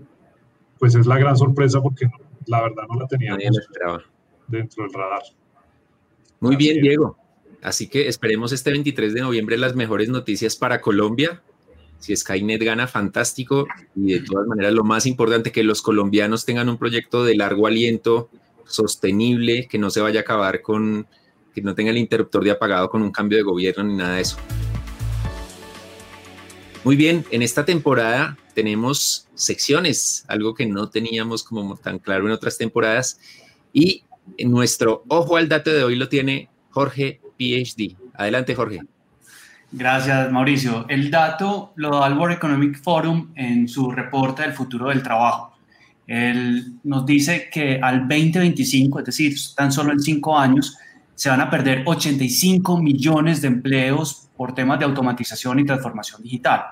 Pues 0.79 0.95
es 0.95 1.07
la 1.07 1.19
gran 1.19 1.37
sorpresa 1.37 1.83
porque 1.83 2.09
la 2.47 2.63
verdad 2.63 2.85
no 2.89 2.99
la 2.99 3.07
teníamos 3.07 3.43
dentro 4.47 4.85
del 4.85 4.93
radar. 4.95 5.23
Muy 6.41 6.57
bien, 6.57 6.81
Diego. 6.81 7.15
Así 7.63 7.89
que 7.89 8.09
esperemos 8.09 8.53
este 8.53 8.71
23 8.71 9.15
de 9.15 9.21
noviembre 9.21 9.59
las 9.59 9.75
mejores 9.75 10.09
noticias 10.09 10.57
para 10.57 10.81
Colombia. 10.81 11.43
Si 11.99 12.15
Skynet 12.15 12.63
gana, 12.63 12.87
fantástico. 12.87 13.67
Y 13.97 14.15
de 14.15 14.21
todas 14.21 14.47
maneras, 14.47 14.73
lo 14.73 14.85
más 14.85 15.07
importante, 15.07 15.51
que 15.51 15.65
los 15.65 15.83
colombianos 15.83 16.45
tengan 16.45 16.69
un 16.69 16.79
proyecto 16.79 17.25
de 17.25 17.35
largo 17.35 17.67
aliento, 17.67 18.31
sostenible, 18.65 19.67
que 19.67 19.79
no 19.79 19.91
se 19.91 20.01
vaya 20.01 20.21
a 20.21 20.23
acabar 20.23 20.63
con, 20.63 21.09
que 21.55 21.63
no 21.63 21.75
tenga 21.75 21.91
el 21.91 21.97
interruptor 21.97 22.45
de 22.45 22.53
apagado 22.53 22.89
con 22.89 23.03
un 23.03 23.11
cambio 23.11 23.39
de 23.39 23.43
gobierno 23.43 23.83
ni 23.83 23.97
nada 23.97 24.15
de 24.15 24.21
eso. 24.21 24.37
Muy 26.85 26.95
bien, 26.95 27.25
en 27.31 27.43
esta 27.43 27.65
temporada 27.65 28.39
tenemos 28.55 29.27
secciones, 29.35 30.25
algo 30.29 30.55
que 30.55 30.67
no 30.67 30.89
teníamos 30.91 31.43
como 31.43 31.77
tan 31.77 31.99
claro 31.99 32.27
en 32.27 32.33
otras 32.33 32.57
temporadas. 32.57 33.21
Y 33.73 34.05
nuestro 34.39 35.05
ojo 35.09 35.37
al 35.37 35.49
dato 35.49 35.73
de 35.73 35.83
hoy 35.83 35.97
lo 35.97 36.09
tiene 36.09 36.49
Jorge 36.71 37.21
PhD. 37.39 37.97
Adelante, 38.15 38.55
Jorge. 38.55 38.81
Gracias, 39.71 40.33
Mauricio. 40.33 40.87
El 40.89 41.11
dato 41.11 41.73
lo 41.77 41.99
da 41.99 42.07
el 42.07 42.15
World 42.15 42.37
Economic 42.37 42.83
Forum 42.83 43.33
en 43.35 43.69
su 43.69 43.91
reporte 43.91 44.43
del 44.43 44.55
futuro 44.55 44.89
del 44.89 45.03
trabajo. 45.03 45.53
Él 46.07 46.79
nos 46.85 47.05
dice 47.05 47.51
que 47.53 47.79
al 47.83 48.09
2025, 48.09 49.01
es 49.01 49.05
decir, 49.05 49.35
tan 49.55 49.71
solo 49.71 49.93
en 49.93 50.01
cinco 50.01 50.39
años, 50.39 50.79
se 51.15 51.29
van 51.29 51.41
a 51.41 51.51
perder 51.51 51.83
85 51.85 52.81
millones 52.81 53.43
de 53.43 53.49
empleos 53.49 54.29
por 54.37 54.55
temas 54.55 54.79
de 54.79 54.87
automatización 54.87 55.59
y 55.59 55.67
transformación 55.67 56.23
digital. 56.23 56.63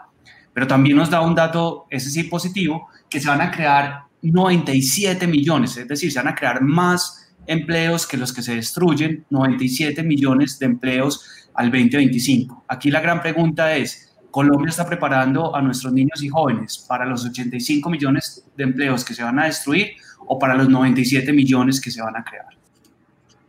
Pero 0.54 0.66
también 0.66 0.96
nos 0.96 1.10
da 1.10 1.20
un 1.20 1.34
dato, 1.34 1.86
ese 1.90 2.08
sí 2.08 2.24
positivo, 2.24 2.88
que 3.10 3.20
se 3.20 3.28
van 3.28 3.42
a 3.42 3.50
crear 3.50 4.04
97 4.22 5.26
millones, 5.26 5.76
es 5.76 5.86
decir, 5.86 6.10
se 6.10 6.18
van 6.18 6.28
a 6.28 6.34
crear 6.34 6.62
más 6.62 7.25
empleos 7.46 8.06
que 8.06 8.16
los 8.16 8.32
que 8.32 8.42
se 8.42 8.54
destruyen, 8.54 9.24
97 9.30 10.02
millones 10.02 10.58
de 10.58 10.66
empleos 10.66 11.48
al 11.54 11.70
2025. 11.70 12.64
Aquí 12.68 12.90
la 12.90 13.00
gran 13.00 13.20
pregunta 13.20 13.76
es, 13.76 14.06
¿Colombia 14.36 14.68
está 14.68 14.86
preparando 14.86 15.56
a 15.56 15.62
nuestros 15.62 15.94
niños 15.94 16.22
y 16.22 16.28
jóvenes 16.28 16.84
para 16.86 17.06
los 17.06 17.24
85 17.24 17.88
millones 17.88 18.44
de 18.54 18.64
empleos 18.64 19.02
que 19.02 19.14
se 19.14 19.22
van 19.22 19.38
a 19.38 19.46
destruir 19.46 19.92
o 20.26 20.38
para 20.38 20.54
los 20.54 20.68
97 20.68 21.32
millones 21.32 21.80
que 21.80 21.90
se 21.90 22.02
van 22.02 22.16
a 22.16 22.22
crear? 22.22 22.48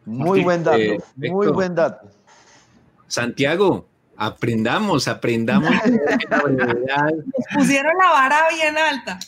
Muy 0.06 0.42
buen 0.42 0.64
dato, 0.64 1.04
muy 1.18 1.48
buen 1.48 1.76
dato. 1.76 2.08
Santiago, 3.06 3.86
aprendamos, 4.18 5.08
aprendamos. 5.08 5.70
Pusieron 7.54 7.94
la 7.98 8.10
vara 8.10 8.38
bien 8.54 8.76
alta. 8.78 9.20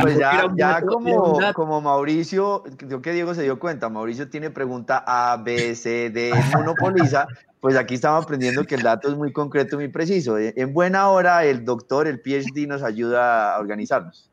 pues 0.00 0.18
ya, 0.18 0.48
ya 0.56 0.82
como, 0.82 1.38
como 1.54 1.80
Mauricio, 1.80 2.64
creo 2.76 3.00
que 3.00 3.12
Diego 3.12 3.34
se 3.34 3.42
dio 3.42 3.58
cuenta, 3.58 3.88
Mauricio 3.88 4.28
tiene 4.28 4.50
pregunta 4.50 5.02
A, 5.06 5.36
B, 5.36 5.74
C, 5.74 6.10
D, 6.10 6.32
monopoliza, 6.54 7.26
pues 7.60 7.76
aquí 7.76 7.94
estamos 7.94 8.24
aprendiendo 8.24 8.64
que 8.64 8.74
el 8.74 8.82
dato 8.82 9.08
es 9.08 9.16
muy 9.16 9.32
concreto, 9.32 9.76
muy 9.76 9.88
preciso. 9.88 10.38
En 10.38 10.72
buena 10.72 11.08
hora 11.08 11.44
el 11.44 11.64
doctor, 11.64 12.06
el 12.06 12.20
PhD 12.20 12.66
nos 12.66 12.82
ayuda 12.82 13.54
a 13.54 13.60
organizarnos. 13.60 14.30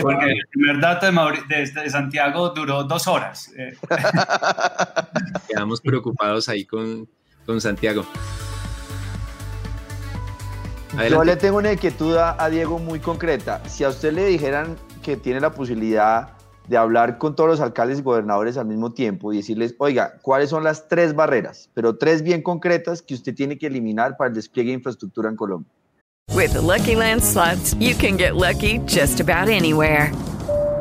porque 0.00 0.26
el 0.26 0.46
primer 0.50 0.80
dato 0.80 1.06
de, 1.06 1.70
de, 1.82 1.90
Santiago 1.90 2.50
duró 2.50 2.84
dos 2.84 3.08
horas. 3.08 3.52
Eh. 3.56 3.76
Quedamos 5.48 5.80
preocupados 5.80 6.48
ahí 6.48 6.64
con, 6.64 7.08
con 7.44 7.60
Santiago. 7.60 8.06
Yo 11.06 11.22
le 11.22 11.36
tengo 11.36 11.58
una 11.58 11.72
inquietud 11.72 12.16
a, 12.16 12.48
Diego 12.50 12.78
muy 12.78 12.98
concreta. 12.98 13.62
Si 13.68 13.84
a 13.84 13.88
usted 13.88 14.12
le 14.12 14.26
dijeran 14.26 14.76
que 15.02 15.16
tiene 15.16 15.40
la 15.40 15.52
posibilidad 15.52 16.30
de 16.66 16.76
hablar 16.76 17.18
con 17.18 17.36
todos 17.36 17.48
los 17.48 17.60
alcaldes 17.60 18.00
y 18.00 18.02
gobernadores 18.02 18.56
al 18.56 18.66
mismo 18.66 18.92
tiempo 18.92 19.32
y 19.32 19.36
decirles, 19.36 19.74
oiga, 19.78 20.18
¿cuáles 20.22 20.50
son 20.50 20.64
las 20.64 20.88
tres 20.88 21.14
barreras, 21.14 21.70
pero 21.72 21.96
tres 21.96 22.22
bien 22.22 22.42
concretas 22.42 23.00
que 23.00 23.14
usted 23.14 23.34
tiene 23.34 23.56
que 23.56 23.68
eliminar 23.68 24.16
para 24.16 24.28
el 24.28 24.34
despliegue 24.34 24.70
de 24.70 24.74
infraestructura 24.74 25.30
en 25.30 25.36
Colombia? 25.36 25.72
With 26.34 26.54
Lucky 26.54 26.94
Land 26.94 27.22
slots, 27.22 27.74
you 27.78 27.94
can 27.94 28.16
get 28.18 28.36
lucky 28.36 28.80
just 28.86 29.20
about 29.20 29.48
anywhere. 29.48 30.12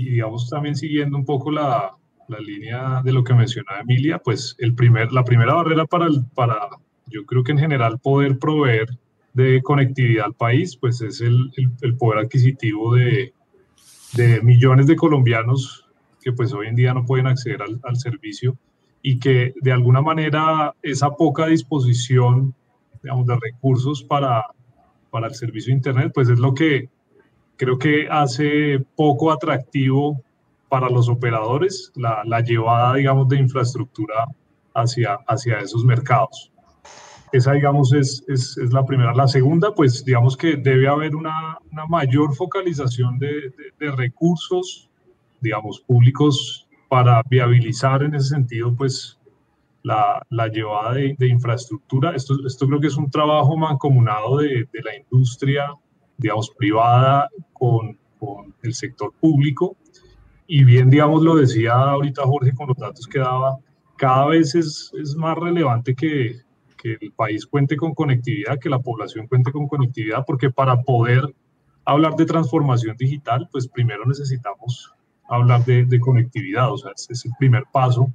y 0.00 0.10
digamos 0.10 0.48
también 0.48 0.74
siguiendo 0.74 1.16
un 1.18 1.24
poco 1.24 1.50
la, 1.50 1.90
la 2.28 2.38
línea 2.38 3.02
de 3.04 3.12
lo 3.12 3.22
que 3.22 3.34
mencionaba 3.34 3.80
Emilia, 3.80 4.18
pues 4.18 4.56
el 4.58 4.74
primer, 4.74 5.12
la 5.12 5.24
primera 5.24 5.54
barrera 5.54 5.84
para, 5.84 6.06
el, 6.06 6.24
para, 6.34 6.56
yo 7.06 7.26
creo 7.26 7.44
que 7.44 7.52
en 7.52 7.58
general 7.58 7.98
poder 7.98 8.38
proveer 8.38 8.88
de 9.34 9.60
conectividad 9.62 10.26
al 10.26 10.34
país, 10.34 10.76
pues 10.76 11.02
es 11.02 11.20
el, 11.20 11.52
el, 11.82 11.96
poder 11.96 12.24
adquisitivo 12.24 12.94
de, 12.94 13.34
de, 14.14 14.40
millones 14.40 14.86
de 14.86 14.96
colombianos 14.96 15.86
que 16.22 16.32
pues 16.32 16.52
hoy 16.52 16.66
en 16.66 16.76
día 16.76 16.94
no 16.94 17.04
pueden 17.04 17.26
acceder 17.26 17.62
al, 17.62 17.80
al, 17.84 17.96
servicio 17.96 18.56
y 19.02 19.18
que 19.18 19.54
de 19.60 19.72
alguna 19.72 20.02
manera 20.02 20.74
esa 20.82 21.10
poca 21.10 21.46
disposición, 21.46 22.54
digamos, 23.02 23.26
de 23.26 23.36
recursos 23.40 24.02
para, 24.02 24.44
para 25.10 25.28
el 25.28 25.34
servicio 25.34 25.72
de 25.72 25.76
Internet, 25.76 26.12
pues 26.14 26.28
es 26.28 26.38
lo 26.38 26.54
que 26.54 26.88
creo 27.60 27.76
que 27.76 28.08
hace 28.10 28.82
poco 28.96 29.30
atractivo 29.30 30.18
para 30.70 30.88
los 30.88 31.10
operadores 31.10 31.92
la, 31.94 32.22
la 32.24 32.40
llevada, 32.40 32.94
digamos, 32.94 33.28
de 33.28 33.36
infraestructura 33.36 34.24
hacia, 34.72 35.18
hacia 35.28 35.58
esos 35.58 35.84
mercados. 35.84 36.50
Esa, 37.32 37.52
digamos, 37.52 37.92
es, 37.92 38.24
es, 38.28 38.56
es, 38.56 38.72
la 38.72 38.86
primera. 38.86 39.12
La 39.12 39.28
segunda, 39.28 39.74
pues, 39.74 40.02
digamos 40.02 40.38
que 40.38 40.56
debe 40.56 40.88
haber 40.88 41.14
una, 41.14 41.58
una 41.70 41.84
mayor 41.84 42.34
focalización 42.34 43.18
de, 43.18 43.52
de, 43.78 43.90
recursos, 43.90 44.88
digamos, 45.42 45.80
públicos 45.80 46.66
para 46.88 47.22
viabilizar 47.28 48.02
en 48.02 48.14
ese 48.14 48.30
sentido, 48.30 48.74
pues, 48.74 49.18
la, 49.82 50.22
la 50.30 50.48
llevada 50.48 50.94
de, 50.94 51.14
de, 51.18 51.28
infraestructura. 51.28 52.16
Esto, 52.16 52.36
esto 52.46 52.66
creo 52.66 52.80
que 52.80 52.86
es 52.86 52.96
un 52.96 53.10
trabajo 53.10 53.54
mancomunado 53.54 54.38
de, 54.38 54.66
de 54.72 54.82
la 54.82 54.96
industria, 54.96 55.66
digamos, 56.20 56.50
privada 56.56 57.28
con, 57.52 57.98
con, 58.18 58.54
el 58.62 58.74
sector 58.74 59.12
público. 59.20 59.76
Y 60.46 60.64
bien, 60.64 60.90
digamos, 60.90 61.22
lo 61.22 61.36
decía 61.36 61.72
ahorita 61.72 62.22
Jorge 62.22 62.52
con 62.54 62.68
los 62.68 62.76
datos 62.76 63.06
que 63.06 63.18
daba, 63.18 63.58
cada 63.96 64.26
vez 64.26 64.54
es, 64.54 64.92
es 65.00 65.14
más 65.16 65.36
relevante 65.36 65.94
que, 65.94 66.40
que 66.76 66.96
el 67.00 67.12
país 67.12 67.46
cuente 67.46 67.76
con 67.76 67.94
conectividad, 67.94 68.58
que 68.58 68.68
la 68.68 68.78
población 68.78 69.26
cuente 69.26 69.52
con 69.52 69.68
conectividad, 69.68 70.24
porque 70.26 70.50
para 70.50 70.80
poder 70.82 71.22
hablar 71.84 72.14
de 72.16 72.26
transformación 72.26 72.96
digital, 72.96 73.48
pues 73.50 73.68
primero 73.68 74.04
necesitamos 74.06 74.92
hablar 75.28 75.64
de, 75.64 76.00
conectividad, 76.00 76.72
o 76.72 76.76
sea, 76.76 76.92
ese 76.96 77.12
es 77.12 77.24
el 77.24 77.32
primer 77.38 77.64
paso. 77.72 78.12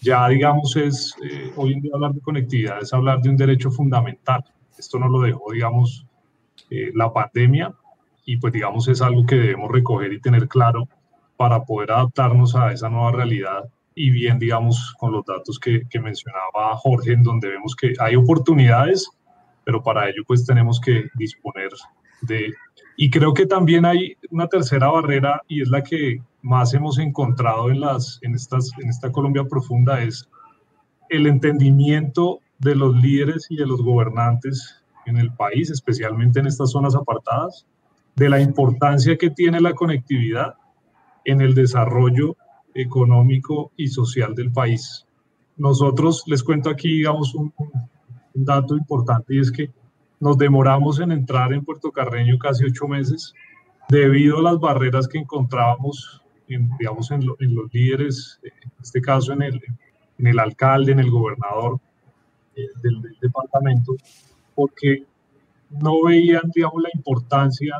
Ya, 0.00 0.28
digamos, 0.28 0.76
es, 0.76 1.14
eh, 1.24 1.52
hoy 1.56 1.72
en 1.74 1.80
día 1.80 1.92
hablar 1.94 2.12
de 2.12 2.20
conectividad 2.20 2.82
es 2.82 2.92
hablar 2.92 3.22
de 3.22 3.30
un 3.30 3.36
derecho 3.36 3.70
fundamental. 3.70 4.44
Esto 4.76 4.98
no 4.98 5.08
lo 5.08 5.20
dejó, 5.20 5.52
digamos, 5.52 6.06
eh, 6.72 6.90
la 6.94 7.12
pandemia 7.12 7.74
y 8.24 8.36
pues, 8.36 8.52
digamos, 8.52 8.88
es 8.88 9.02
algo 9.02 9.26
que 9.26 9.36
debemos 9.36 9.70
recoger 9.70 10.12
y 10.12 10.20
tener 10.20 10.48
claro 10.48 10.88
para 11.36 11.64
poder 11.64 11.90
adaptarnos 11.90 12.54
a 12.54 12.72
esa 12.72 12.88
nueva 12.88 13.12
realidad. 13.12 13.64
Y 13.94 14.10
bien, 14.10 14.38
digamos, 14.38 14.94
con 14.98 15.12
los 15.12 15.24
datos 15.26 15.58
que, 15.58 15.82
que 15.90 16.00
mencionaba 16.00 16.76
Jorge, 16.76 17.12
en 17.12 17.22
donde 17.22 17.48
vemos 17.48 17.74
que 17.74 17.92
hay 17.98 18.16
oportunidades, 18.16 19.10
pero 19.64 19.82
para 19.82 20.08
ello 20.08 20.22
pues 20.26 20.46
tenemos 20.46 20.80
que 20.80 21.08
disponer 21.14 21.70
de... 22.22 22.54
Y 22.96 23.10
creo 23.10 23.34
que 23.34 23.46
también 23.46 23.84
hay 23.84 24.16
una 24.30 24.46
tercera 24.46 24.88
barrera 24.88 25.42
y 25.48 25.62
es 25.62 25.68
la 25.68 25.82
que 25.82 26.22
más 26.42 26.74
hemos 26.74 26.98
encontrado 26.98 27.70
en, 27.70 27.80
las, 27.80 28.18
en, 28.22 28.34
estas, 28.34 28.70
en 28.80 28.88
esta 28.88 29.10
Colombia 29.10 29.44
profunda, 29.44 30.02
es 30.02 30.28
el 31.08 31.26
entendimiento 31.26 32.40
de 32.58 32.74
los 32.76 32.94
líderes 32.96 33.46
y 33.50 33.56
de 33.56 33.66
los 33.66 33.82
gobernantes 33.82 34.81
en 35.06 35.18
el 35.18 35.32
país, 35.32 35.70
especialmente 35.70 36.40
en 36.40 36.46
estas 36.46 36.70
zonas 36.70 36.94
apartadas, 36.94 37.66
de 38.14 38.28
la 38.28 38.40
importancia 38.40 39.16
que 39.16 39.30
tiene 39.30 39.60
la 39.60 39.72
conectividad 39.74 40.54
en 41.24 41.40
el 41.40 41.54
desarrollo 41.54 42.36
económico 42.74 43.72
y 43.76 43.88
social 43.88 44.34
del 44.34 44.52
país. 44.52 45.06
Nosotros, 45.56 46.24
les 46.26 46.42
cuento 46.42 46.70
aquí, 46.70 46.88
digamos, 46.88 47.34
un, 47.34 47.52
un 48.34 48.44
dato 48.44 48.76
importante 48.76 49.34
y 49.34 49.40
es 49.40 49.50
que 49.50 49.70
nos 50.20 50.38
demoramos 50.38 51.00
en 51.00 51.12
entrar 51.12 51.52
en 51.52 51.64
Puerto 51.64 51.90
Carreño 51.90 52.38
casi 52.38 52.64
ocho 52.64 52.86
meses 52.86 53.34
debido 53.88 54.38
a 54.38 54.42
las 54.42 54.60
barreras 54.60 55.08
que 55.08 55.18
encontrábamos, 55.18 56.22
en, 56.48 56.70
digamos, 56.78 57.10
en, 57.10 57.26
los 57.26 57.36
líderes, 57.72 58.38
en 58.42 58.52
este 58.80 59.00
caso 59.00 59.32
en 59.32 59.42
el, 59.42 59.60
en 60.18 60.26
el 60.26 60.38
alcalde, 60.38 60.92
en 60.92 61.00
el 61.00 61.10
gobernador 61.10 61.80
eh, 62.54 62.68
del, 62.82 63.02
del, 63.02 63.16
departamento, 63.20 63.96
porque 64.54 65.04
no 65.70 66.02
veían, 66.04 66.50
digamos, 66.54 66.82
la 66.82 66.90
importancia 66.94 67.76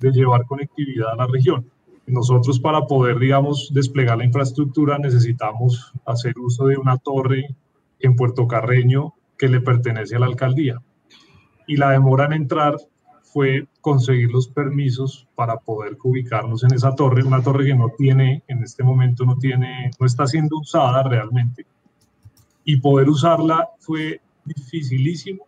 de 0.00 0.10
llevar 0.10 0.44
conectividad 0.46 1.12
a 1.12 1.16
la 1.16 1.26
región. 1.26 1.70
Nosotros 2.06 2.58
para 2.58 2.86
poder, 2.86 3.18
digamos, 3.18 3.70
desplegar 3.72 4.18
la 4.18 4.24
infraestructura 4.24 4.98
necesitamos 4.98 5.92
hacer 6.06 6.34
uso 6.38 6.66
de 6.66 6.76
una 6.76 6.96
torre 6.96 7.54
en 8.00 8.16
Puerto 8.16 8.46
Carreño 8.46 9.14
que 9.36 9.48
le 9.48 9.60
pertenece 9.60 10.16
a 10.16 10.20
la 10.20 10.26
alcaldía. 10.26 10.80
Y 11.66 11.76
la 11.76 11.90
demora 11.90 12.24
en 12.26 12.32
entrar 12.32 12.76
fue 13.22 13.68
conseguir 13.82 14.30
los 14.30 14.48
permisos 14.48 15.28
para 15.34 15.58
poder 15.58 15.98
ubicarnos 16.02 16.64
en 16.64 16.72
esa 16.72 16.94
torre, 16.94 17.22
una 17.22 17.42
torre 17.42 17.66
que 17.66 17.74
no 17.74 17.90
tiene, 17.96 18.42
en 18.48 18.62
este 18.62 18.82
momento 18.82 19.24
no 19.26 19.36
tiene, 19.36 19.90
no 20.00 20.06
está 20.06 20.26
siendo 20.26 20.56
usada 20.58 21.02
realmente. 21.02 21.66
Y 22.64 22.80
poder 22.80 23.08
usarla 23.08 23.68
fue 23.80 24.22
dificilísimo 24.44 25.47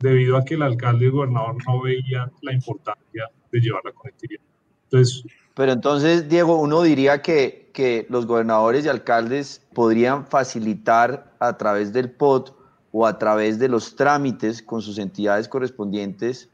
debido 0.00 0.36
a 0.36 0.44
que 0.44 0.54
el 0.54 0.62
alcalde 0.62 1.04
y 1.04 1.08
el 1.08 1.12
gobernador 1.12 1.56
no 1.66 1.82
veían 1.82 2.32
la 2.42 2.52
importancia 2.52 3.26
de 3.52 3.60
llevar 3.60 3.82
la 3.84 3.92
conectividad. 3.92 4.42
Entonces, 4.84 5.24
pero 5.54 5.72
entonces, 5.72 6.28
Diego, 6.28 6.58
uno 6.58 6.82
diría 6.82 7.22
que, 7.22 7.70
que 7.74 8.06
los 8.08 8.26
gobernadores 8.26 8.84
y 8.84 8.88
alcaldes 8.88 9.62
podrían 9.74 10.26
facilitar 10.26 11.34
a 11.38 11.56
través 11.58 11.92
del 11.92 12.10
POT 12.10 12.56
o 12.92 13.06
a 13.06 13.18
través 13.18 13.58
de 13.58 13.68
los 13.68 13.94
trámites 13.94 14.62
con 14.62 14.80
sus 14.80 14.98
entidades 14.98 15.48
correspondientes 15.48 16.48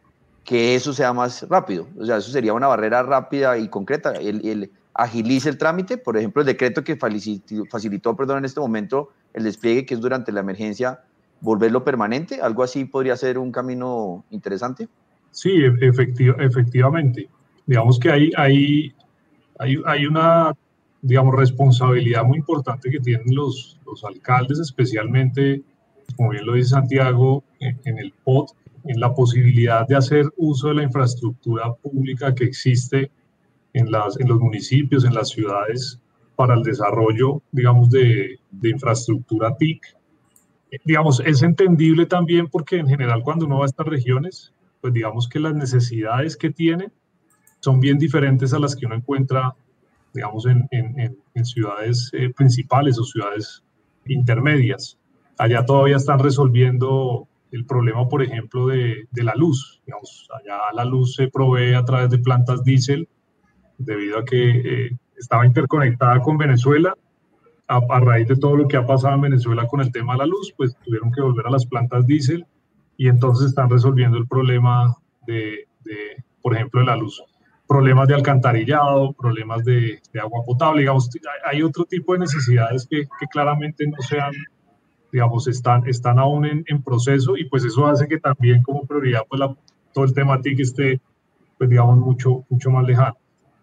que 0.44 0.74
eso 0.74 0.92
sea 0.92 1.12
más 1.12 1.46
rápido. 1.48 1.88
O 1.98 2.04
sea, 2.04 2.16
eso 2.18 2.30
sería 2.30 2.52
una 2.52 2.68
barrera 2.68 3.02
rápida 3.02 3.58
y 3.58 3.68
concreta. 3.68 4.12
El, 4.12 4.46
el 4.46 4.70
agilice 4.94 5.48
el 5.48 5.58
trámite, 5.58 5.98
por 5.98 6.16
ejemplo, 6.16 6.40
el 6.42 6.46
decreto 6.46 6.82
que 6.84 6.96
facilitó, 6.96 8.16
perdón, 8.16 8.38
en 8.38 8.44
este 8.44 8.60
momento 8.60 9.10
el 9.34 9.44
despliegue 9.44 9.84
que 9.84 9.94
es 9.94 10.00
durante 10.00 10.32
la 10.32 10.40
emergencia, 10.40 11.00
volverlo 11.40 11.84
permanente, 11.84 12.40
algo 12.40 12.62
así 12.62 12.84
podría 12.84 13.16
ser 13.16 13.38
un 13.38 13.52
camino 13.52 14.24
interesante. 14.30 14.88
Sí, 15.30 15.62
efectivamente. 15.62 17.28
Digamos 17.66 17.98
que 17.98 18.10
hay, 18.10 18.30
hay, 18.36 18.94
hay, 19.58 20.06
una 20.06 20.54
digamos, 21.02 21.34
responsabilidad 21.34 22.24
muy 22.24 22.38
importante 22.38 22.90
que 22.90 23.00
tienen 23.00 23.34
los, 23.34 23.78
los 23.84 24.04
alcaldes, 24.04 24.58
especialmente 24.60 25.62
como 26.16 26.30
bien 26.30 26.46
lo 26.46 26.54
dice 26.54 26.70
Santiago, 26.70 27.42
en, 27.58 27.98
el 27.98 28.12
POT, 28.24 28.52
en 28.84 29.00
la 29.00 29.12
posibilidad 29.14 29.86
de 29.86 29.96
hacer 29.96 30.26
uso 30.36 30.68
de 30.68 30.74
la 30.74 30.82
infraestructura 30.84 31.74
pública 31.74 32.34
que 32.34 32.44
existe 32.44 33.10
en, 33.72 33.90
las, 33.90 34.18
en 34.20 34.28
los 34.28 34.38
municipios, 34.38 35.04
en 35.04 35.14
las 35.14 35.30
ciudades, 35.30 36.00
para 36.36 36.54
el 36.54 36.62
desarrollo, 36.62 37.42
digamos, 37.50 37.90
de, 37.90 38.38
de 38.50 38.68
infraestructura 38.68 39.56
TIC. 39.56 39.82
Digamos, 40.84 41.20
es 41.24 41.42
entendible 41.42 42.06
también 42.06 42.48
porque 42.48 42.78
en 42.78 42.88
general 42.88 43.22
cuando 43.22 43.46
uno 43.46 43.58
va 43.58 43.64
a 43.64 43.66
estas 43.66 43.86
regiones, 43.86 44.52
pues 44.80 44.92
digamos 44.92 45.28
que 45.28 45.40
las 45.40 45.54
necesidades 45.54 46.36
que 46.36 46.50
tiene 46.50 46.90
son 47.60 47.80
bien 47.80 47.98
diferentes 47.98 48.52
a 48.52 48.58
las 48.58 48.76
que 48.76 48.86
uno 48.86 48.94
encuentra, 48.94 49.54
digamos, 50.12 50.46
en, 50.46 50.68
en, 50.70 51.44
ciudades 51.44 52.10
eh, 52.12 52.32
principales 52.34 52.98
o 52.98 53.04
ciudades 53.04 53.62
intermedias. 54.06 54.98
Allá 55.38 55.64
todavía 55.64 55.96
están 55.96 56.18
resolviendo 56.18 57.28
el 57.52 57.64
problema, 57.64 58.08
por 58.08 58.22
ejemplo, 58.22 58.66
de, 58.66 59.06
de, 59.10 59.22
la 59.22 59.34
luz. 59.34 59.80
Digamos, 59.86 60.28
allá 60.32 60.58
la 60.74 60.84
luz 60.84 61.14
se 61.14 61.28
provee 61.28 61.74
a 61.74 61.84
través 61.84 62.10
de 62.10 62.18
plantas 62.18 62.62
diésel 62.64 63.08
debido 63.78 64.18
a 64.18 64.24
que 64.24 64.86
eh, 64.86 64.90
estaba 65.16 65.46
interconectada 65.46 66.20
con 66.20 66.38
Venezuela. 66.38 66.94
A, 67.68 67.78
a, 67.78 68.00
raíz 68.00 68.28
de 68.28 68.36
todo 68.36 68.56
lo 68.56 68.68
que 68.68 68.76
ha 68.76 68.86
pasado 68.86 69.14
en 69.14 69.22
Venezuela 69.22 69.66
con 69.66 69.80
el 69.80 69.90
tema 69.90 70.12
de 70.12 70.18
la 70.20 70.26
luz, 70.26 70.54
pues 70.56 70.76
tuvieron 70.84 71.10
que 71.10 71.20
volver 71.20 71.46
a 71.46 71.50
las 71.50 71.66
plantas 71.66 72.06
diésel 72.06 72.46
y 72.96 73.08
entonces 73.08 73.48
están 73.48 73.68
resolviendo 73.68 74.16
el 74.18 74.28
problema 74.28 74.96
de, 75.26 75.66
de 75.84 76.24
por 76.42 76.54
ejemplo, 76.54 76.80
de 76.80 76.86
la 76.86 76.96
luz. 76.96 77.22
Problemas 77.66 78.06
de 78.06 78.14
alcantarillado, 78.14 79.12
problemas 79.14 79.64
de, 79.64 80.00
de 80.12 80.20
agua 80.20 80.44
potable, 80.46 80.82
digamos, 80.82 81.10
hay 81.44 81.62
otro 81.62 81.84
tipo 81.84 82.12
de 82.12 82.20
necesidades 82.20 82.86
que, 82.88 83.02
que 83.02 83.26
claramente 83.32 83.84
no 83.86 84.00
se 84.00 84.20
han 84.20 84.32
digamos, 85.12 85.48
están, 85.48 85.86
están 85.86 86.18
aún 86.18 86.44
en, 86.44 86.64
en, 86.66 86.82
proceso 86.82 87.36
y 87.36 87.48
pues 87.48 87.64
eso 87.64 87.86
hace 87.86 88.06
que 88.06 88.18
también 88.18 88.62
como 88.62 88.84
prioridad 88.84 89.22
pues 89.28 89.40
la, 89.40 89.56
todo 89.96 90.04
el 90.04 90.12
tema 90.12 90.42
TIC 90.42 90.60
esté, 90.60 91.00
pues 91.56 91.70
digamos, 91.70 91.96
mucho, 91.96 92.44
mucho 92.50 92.70
más 92.70 92.86
lejano. 92.86 93.16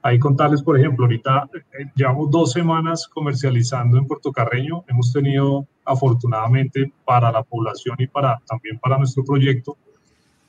Ahí 0.06 0.20
contarles, 0.20 0.62
por 0.62 0.78
ejemplo, 0.78 1.06
ahorita 1.06 1.50
eh, 1.54 1.86
llevamos 1.96 2.30
dos 2.30 2.52
semanas 2.52 3.08
comercializando 3.08 3.98
en 3.98 4.06
Puerto 4.06 4.34
Carreño. 4.34 4.84
Hemos 4.89 5.13
tenido, 5.13 5.66
afortunadamente, 5.86 6.92
para 7.06 7.32
la 7.32 7.42
población 7.42 7.96
y 8.00 8.08
para, 8.08 8.38
también 8.46 8.78
para 8.80 8.98
nuestro 8.98 9.24
proyecto, 9.24 9.78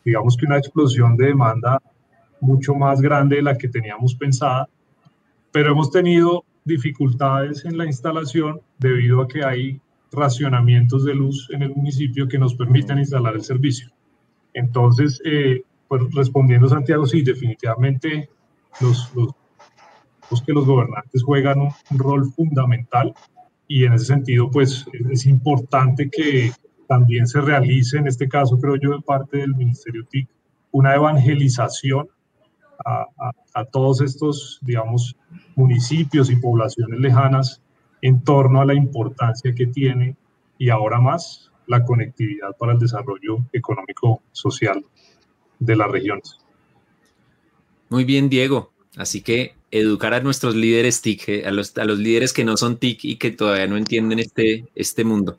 digamos 0.05 0.37
que 0.37 0.47
una 0.47 0.59
explosión 0.59 1.17
de 1.17 1.27
demanda 1.27 1.81
mucho 2.40 2.75
más 2.75 3.01
grande 3.01 3.37
de 3.37 3.43
la 3.43 3.57
que 3.57 3.69
teníamos 3.69 4.17
pensada, 4.17 4.69
pero 5.53 5.71
hemos 5.71 5.93
tenido 5.93 6.45
dificultades 6.64 7.64
en 7.64 7.79
la 7.79 7.87
instalación 7.87 8.61
debido 8.79 9.23
a 9.23 9.29
que 9.29 9.45
hay 9.45 9.81
racionamientos 10.11 11.05
de 11.05 11.14
luz 11.14 11.49
en 11.53 11.62
el 11.62 11.73
municipio 11.75 12.27
que 12.27 12.38
nos 12.38 12.57
permitan 12.57 12.99
instalar 12.99 13.37
el 13.37 13.45
servicio. 13.45 13.88
Entonces, 14.53 15.23
eh, 15.25 15.62
pues 15.87 16.03
respondiendo 16.12 16.69
Santiago, 16.69 17.07
sí, 17.07 17.23
definitivamente 17.23 18.29
los, 18.81 19.14
los, 19.14 19.31
que 20.47 20.53
los 20.53 20.67
gobernantes 20.67 21.23
juegan 21.23 21.61
un, 21.61 21.99
rol 21.99 22.31
fundamental 22.33 23.15
y 23.69 23.85
en 23.85 23.95
ese 23.95 24.07
sentido, 24.07 24.51
pues 24.51 24.85
es 25.11 25.27
importante 25.27 26.11
que 26.11 26.53
también 26.87 27.27
se 27.27 27.41
realice, 27.41 27.99
en 27.99 28.07
este 28.07 28.29
caso 28.29 28.59
creo 28.59 28.77
yo 28.77 28.91
de 28.91 29.03
parte 29.03 29.39
del 29.39 29.55
Ministerio 29.55 30.05
TIC, 30.05 30.29
una 30.73 30.95
evangelización 30.95 32.09
a, 32.85 33.07
a, 33.19 33.33
a 33.55 33.65
todos 33.65 34.01
estos, 34.01 34.59
digamos, 34.63 35.17
municipios 35.55 36.31
y 36.31 36.37
poblaciones 36.37 37.01
lejanas 37.01 37.63
en 38.03 38.23
torno 38.23 38.61
a 38.61 38.67
la 38.67 38.75
importancia 38.75 39.55
que 39.55 39.67
tiene 39.67 40.17
y 40.59 40.69
ahora 40.69 41.01
más 41.01 41.51
la 41.67 41.85
conectividad 41.85 42.51
para 42.59 42.73
el 42.73 42.79
desarrollo 42.79 43.39
económico 43.53 44.23
social 44.33 44.85
de 45.59 45.77
las 45.77 45.91
regiones. 45.91 46.39
Muy 47.89 48.05
bien, 48.05 48.29
Diego. 48.29 48.73
Así 48.97 49.23
que 49.23 49.55
educar 49.81 50.15
a 50.15 50.21
nuestros 50.21 50.55
líderes 50.55 51.03
TIC, 51.03 51.29
eh, 51.29 51.47
a 51.47 51.51
los, 51.51 51.77
a 51.77 51.85
los 51.85 51.99
líderes 51.99 52.33
que 52.33 52.45
no 52.45 52.57
son 52.57 52.79
TIC 52.79 53.05
y 53.05 53.17
que 53.17 53.31
todavía 53.31 53.67
no 53.67 53.77
entienden 53.77 54.21
este, 54.21 54.67
este 54.75 55.05
mundo. 55.05 55.39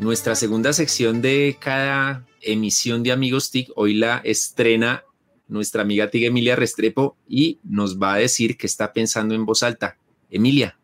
Nuestra 0.00 0.34
segunda 0.34 0.72
sección 0.72 1.20
de 1.20 1.56
cada 1.60 2.24
emisión 2.40 3.02
de 3.02 3.12
Amigos 3.12 3.50
TIC 3.50 3.70
hoy 3.74 3.94
la 3.94 4.18
estrena 4.24 5.04
nuestra 5.48 5.82
amiga 5.82 6.10
Tiga 6.10 6.28
Emilia 6.28 6.56
Restrepo 6.56 7.16
y 7.26 7.58
nos 7.64 7.98
va 7.98 8.14
a 8.14 8.18
decir 8.18 8.56
qué 8.56 8.66
está 8.66 8.92
pensando 8.92 9.34
en 9.34 9.44
voz 9.44 9.62
alta. 9.62 9.96
Emilia. 10.30 10.77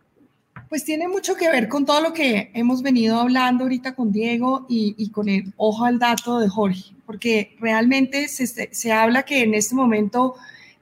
Pues 0.74 0.82
tiene 0.82 1.06
mucho 1.06 1.36
que 1.36 1.48
ver 1.48 1.68
con 1.68 1.86
todo 1.86 2.00
lo 2.00 2.12
que 2.12 2.50
hemos 2.52 2.82
venido 2.82 3.20
hablando 3.20 3.62
ahorita 3.62 3.94
con 3.94 4.10
Diego 4.10 4.66
y, 4.68 4.96
y 4.98 5.10
con 5.10 5.28
el 5.28 5.54
ojo 5.56 5.84
al 5.84 6.00
dato 6.00 6.40
de 6.40 6.48
Jorge, 6.48 6.96
porque 7.06 7.54
realmente 7.60 8.26
se, 8.26 8.48
se 8.48 8.90
habla 8.90 9.22
que 9.22 9.44
en 9.44 9.54
este 9.54 9.76
momento 9.76 10.34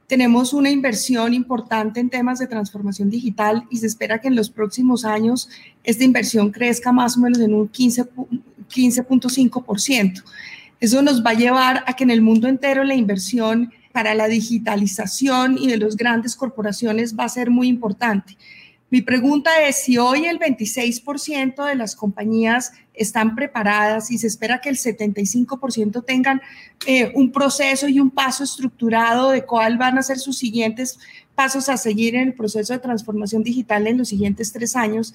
tenemos 0.07 0.55
una 0.55 0.71
inversión 0.71 1.35
importante 1.35 2.01
en 2.01 2.09
temas 2.09 2.39
de 2.39 2.47
transformación 2.47 3.11
digital 3.11 3.67
y 3.69 3.77
se 3.77 3.87
espera 3.87 4.19
que 4.19 4.29
en 4.29 4.35
los 4.35 4.49
próximos 4.49 5.05
años 5.05 5.51
esta 5.85 6.05
inversión 6.05 6.53
crezca 6.53 6.91
más 6.91 7.19
o 7.19 7.21
menos 7.21 7.41
en 7.41 7.53
un 7.53 7.71
15.5%. 7.71 10.25
Eso 10.81 11.03
nos 11.03 11.23
va 11.23 11.33
a 11.33 11.35
llevar 11.35 11.85
a 11.87 11.95
que 11.95 12.05
en 12.05 12.11
el 12.11 12.23
mundo 12.23 12.49
entero 12.49 12.83
la 12.83 12.95
inversión 12.95 13.71
para 13.93 14.15
la 14.15 14.27
digitalización 14.27 15.59
y 15.59 15.69
de 15.69 15.77
las 15.77 15.99
grandes 15.99 16.35
corporaciones 16.35 17.15
va 17.15 17.25
a 17.25 17.29
ser 17.29 17.51
muy 17.51 17.69
importante. 17.69 18.39
Mi 18.93 19.01
pregunta 19.01 19.51
es 19.67 19.85
si 19.85 19.97
hoy 19.97 20.27
el 20.27 20.39
26% 20.39 21.65
de 21.65 21.75
las 21.77 21.97
compañías 21.97 22.75
están 22.93 23.35
preparadas 23.35 24.11
y 24.11 24.19
se 24.19 24.27
espera 24.27 24.61
que 24.61 24.69
el 24.69 24.77
75% 24.77 26.05
tengan 26.05 26.43
eh, 26.87 27.11
un 27.15 27.33
proceso 27.33 27.89
y 27.89 28.01
un 28.01 28.11
paso 28.11 28.45
estructurado 28.45 29.31
de 29.31 29.47
cuál 29.47 29.79
van 29.79 29.97
a 29.97 30.03
ser 30.03 30.19
sus 30.19 30.37
siguientes 30.37 30.99
pasos 31.35 31.71
a 31.71 31.79
seguir 31.79 32.17
en 32.17 32.29
el 32.29 32.35
proceso 32.35 32.75
de 32.75 32.81
transformación 32.81 33.43
digital 33.43 33.87
en 33.87 33.97
los 33.97 34.09
siguientes 34.09 34.53
tres 34.53 34.77
años. 34.77 35.15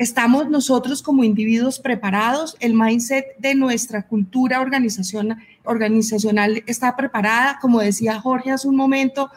¿Estamos 0.00 0.50
nosotros 0.50 1.00
como 1.00 1.22
individuos 1.22 1.78
preparados? 1.78 2.56
¿El 2.58 2.74
mindset 2.74 3.36
de 3.38 3.54
nuestra 3.54 4.02
cultura 4.02 4.60
organizacional 4.60 6.64
está 6.66 6.96
preparada? 6.96 7.60
Como 7.60 7.78
decía 7.78 8.20
Jorge 8.20 8.50
hace 8.50 8.66
un 8.66 8.74
momento, 8.74 9.30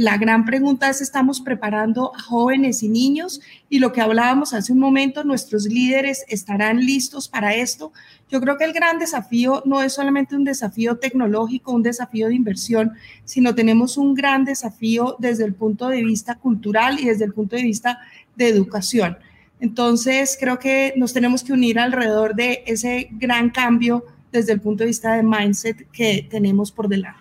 la 0.00 0.16
gran 0.16 0.46
pregunta 0.46 0.88
es, 0.88 1.02
¿estamos 1.02 1.42
preparando 1.42 2.14
a 2.16 2.22
jóvenes 2.22 2.82
y 2.82 2.88
niños? 2.88 3.42
Y 3.68 3.80
lo 3.80 3.92
que 3.92 4.00
hablábamos 4.00 4.54
hace 4.54 4.72
un 4.72 4.78
momento, 4.78 5.24
¿nuestros 5.24 5.66
líderes 5.66 6.24
estarán 6.26 6.80
listos 6.80 7.28
para 7.28 7.54
esto? 7.54 7.92
Yo 8.30 8.40
creo 8.40 8.56
que 8.56 8.64
el 8.64 8.72
gran 8.72 8.98
desafío 8.98 9.62
no 9.66 9.82
es 9.82 9.92
solamente 9.92 10.34
un 10.36 10.44
desafío 10.44 10.96
tecnológico, 10.96 11.72
un 11.72 11.82
desafío 11.82 12.28
de 12.28 12.34
inversión, 12.34 12.92
sino 13.26 13.54
tenemos 13.54 13.98
un 13.98 14.14
gran 14.14 14.46
desafío 14.46 15.16
desde 15.18 15.44
el 15.44 15.52
punto 15.52 15.88
de 15.88 16.02
vista 16.02 16.36
cultural 16.36 16.98
y 16.98 17.04
desde 17.04 17.26
el 17.26 17.34
punto 17.34 17.56
de 17.56 17.64
vista 17.64 17.98
de 18.36 18.48
educación. 18.48 19.18
Entonces, 19.60 20.38
creo 20.40 20.58
que 20.58 20.94
nos 20.96 21.12
tenemos 21.12 21.44
que 21.44 21.52
unir 21.52 21.78
alrededor 21.78 22.34
de 22.34 22.62
ese 22.64 23.10
gran 23.12 23.50
cambio 23.50 24.06
desde 24.32 24.54
el 24.54 24.62
punto 24.62 24.82
de 24.82 24.88
vista 24.88 25.12
de 25.12 25.22
mindset 25.22 25.90
que 25.90 26.26
tenemos 26.30 26.72
por 26.72 26.88
delante. 26.88 27.19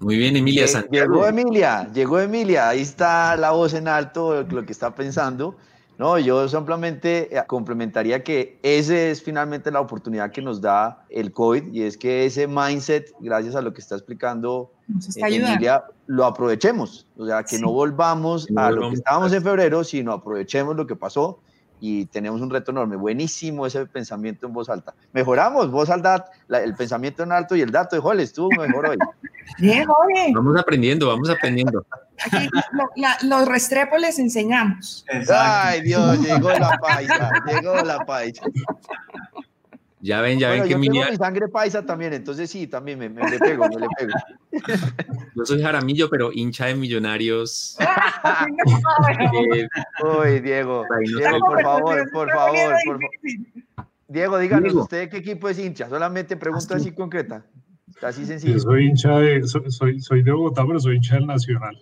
Muy 0.00 0.16
bien, 0.16 0.34
Emilia 0.34 0.66
Santiago. 0.66 1.14
Llegó 1.14 1.26
Emilia, 1.26 1.90
llegó 1.92 2.20
Emilia, 2.20 2.70
ahí 2.70 2.80
está 2.80 3.36
la 3.36 3.50
voz 3.50 3.74
en 3.74 3.86
alto, 3.86 4.42
lo 4.42 4.64
que 4.64 4.72
está 4.72 4.94
pensando. 4.94 5.56
No, 5.98 6.18
yo 6.18 6.48
simplemente 6.48 7.28
eh, 7.36 7.42
complementaría 7.46 8.24
que 8.24 8.58
ese 8.62 9.10
es 9.10 9.22
finalmente 9.22 9.70
la 9.70 9.80
oportunidad 9.80 10.32
que 10.32 10.40
nos 10.40 10.58
da 10.58 11.04
el 11.10 11.30
COVID 11.30 11.74
y 11.74 11.82
es 11.82 11.98
que 11.98 12.24
ese 12.24 12.46
mindset, 12.46 13.14
gracias 13.20 13.54
a 13.54 13.60
lo 13.60 13.74
que 13.74 13.82
está 13.82 13.96
explicando 13.96 14.72
eh, 14.88 15.20
Emilia, 15.26 15.84
lo 16.06 16.24
aprovechemos. 16.24 17.06
O 17.18 17.26
sea, 17.26 17.42
que 17.42 17.58
no 17.58 17.70
volvamos 17.70 18.48
a 18.56 18.70
lo 18.70 18.88
que 18.88 18.94
estábamos 18.94 19.34
en 19.34 19.42
febrero, 19.42 19.84
sino 19.84 20.12
aprovechemos 20.12 20.74
lo 20.74 20.86
que 20.86 20.96
pasó 20.96 21.40
y 21.80 22.06
tenemos 22.06 22.40
un 22.40 22.50
reto 22.50 22.70
enorme. 22.70 22.96
Buenísimo 22.96 23.66
ese 23.66 23.86
pensamiento 23.86 24.46
en 24.46 24.52
voz 24.52 24.68
alta. 24.68 24.94
Mejoramos, 25.12 25.70
voz 25.70 25.90
alta, 25.90 26.26
el 26.48 26.74
pensamiento 26.74 27.22
en 27.22 27.32
alto 27.32 27.56
y 27.56 27.62
el 27.62 27.70
dato 27.70 27.96
de 27.96 28.02
Joel 28.02 28.20
estuvo 28.20 28.48
mejor 28.50 28.90
hoy. 28.90 28.98
Bien, 29.58 29.84
Jorge. 29.86 30.32
Vamos 30.34 30.58
aprendiendo, 30.60 31.08
vamos 31.08 31.28
aprendiendo. 31.28 31.84
Aquí 32.24 32.48
los 33.22 33.48
restrepos 33.48 34.00
les 34.00 34.18
enseñamos. 34.18 35.04
Ay, 35.34 35.80
Dios, 35.82 36.20
llegó 36.20 36.50
la 36.50 36.78
paisa, 36.78 37.30
llegó 37.46 37.76
la 37.76 38.04
paisa. 38.04 38.42
Ya 40.02 40.22
ven, 40.22 40.38
ya 40.38 40.50
ven 40.50 40.62
que 40.62 40.70
yo 40.70 40.78
mi 40.78 40.88
sangre 41.16 41.48
paisa 41.48 41.84
también, 41.84 42.14
entonces 42.14 42.50
sí, 42.50 42.66
también 42.66 42.98
me, 42.98 43.08
le 43.08 43.38
pego, 43.38 43.68
me 43.68 43.80
le 43.80 43.86
pego. 43.98 44.12
Yo 45.36 45.44
soy 45.44 45.60
Jaramillo, 45.60 46.08
pero 46.08 46.30
hincha 46.32 46.64
de 46.66 46.74
millonarios. 46.74 47.76
Uy, 50.02 50.40
Diego, 50.40 50.86
Diego, 51.06 51.38
por 51.40 51.62
favor, 51.62 52.10
por 52.12 52.30
favor, 52.30 52.74
por 52.86 52.98
favor. 52.98 53.10
Diego, 54.08 54.38
díganos, 54.38 54.72
¿usted 54.74 55.10
qué 55.10 55.18
equipo 55.18 55.50
es 55.50 55.58
hincha? 55.58 55.86
Solamente 55.88 56.36
pregunta 56.36 56.76
así 56.76 56.92
concreta. 56.92 57.44
Así 58.02 58.24
sencillo. 58.24 58.54
Yo 58.54 58.60
soy 58.60 58.86
hincha 58.86 59.18
de, 59.18 59.46
soy, 59.46 60.00
soy 60.00 60.22
de 60.22 60.32
Bogotá, 60.32 60.64
pero 60.66 60.80
soy 60.80 60.96
hincha 60.96 61.16
del 61.16 61.26
Nacional. 61.26 61.78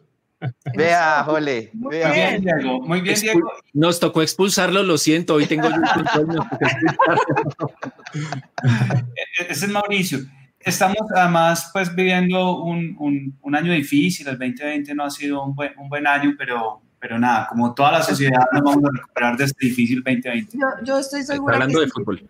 Vea, 0.74 1.24
jole. 1.24 1.70
Muy 1.74 1.96
bien, 1.96 2.42
Diego. 2.42 2.81
Muy 2.81 3.01
bien, 3.01 3.20
Diego. 3.20 3.53
Nos 3.72 3.98
tocó 3.98 4.22
expulsarlo, 4.22 4.83
lo 4.83 4.98
siento. 4.98 5.35
Hoy 5.35 5.46
tengo 5.46 5.68
Ese 9.48 9.66
es 9.66 9.70
Mauricio. 9.70 10.18
Estamos 10.61 10.98
además 11.14 11.70
pues 11.72 11.94
viviendo 11.94 12.62
un, 12.62 12.96
un, 12.98 13.38
un, 13.40 13.55
año 13.55 13.72
difícil. 13.72 14.29
El 14.29 14.38
2020 14.38 14.94
no 14.94 15.05
ha 15.05 15.11
sido 15.11 15.42
un 15.42 15.55
buen, 15.55 15.72
un 15.79 15.88
buen 15.88 16.07
año, 16.07 16.35
pero, 16.37 16.83
pero 16.98 17.18
nada, 17.18 17.46
como 17.48 17.74
toda 17.74 17.92
la 17.92 18.03
sociedad 18.03 18.46
nos 18.53 18.62
vamos 18.62 18.85
a 18.85 18.90
recuperar 18.92 19.37
de 19.37 19.44
este 19.44 19.66
difícil 19.66 20.03
2020. 20.05 20.59
Yo, 20.59 20.66
yo 20.85 20.98
estoy 20.98 21.22
segura. 21.22 21.55
hablando 21.55 21.81
de 21.81 21.88
fútbol. 21.88 22.29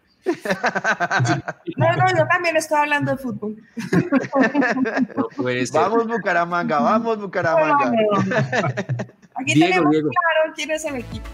No, 1.77 1.97
no, 1.97 2.09
yo 2.17 2.27
también 2.29 2.57
estoy 2.57 2.79
hablando 2.79 3.13
de 3.13 3.19
fútbol. 3.19 3.57
vamos 5.73 6.07
Bucaramanga, 6.07 6.81
vamos 6.81 7.21
Bucaramanga. 7.21 7.93
Aquí 9.35 9.59
tenemos 9.59 9.91
claro 9.91 10.53
quién 10.55 10.71
es 10.71 10.85
el 10.85 10.97
equipo. 10.97 11.29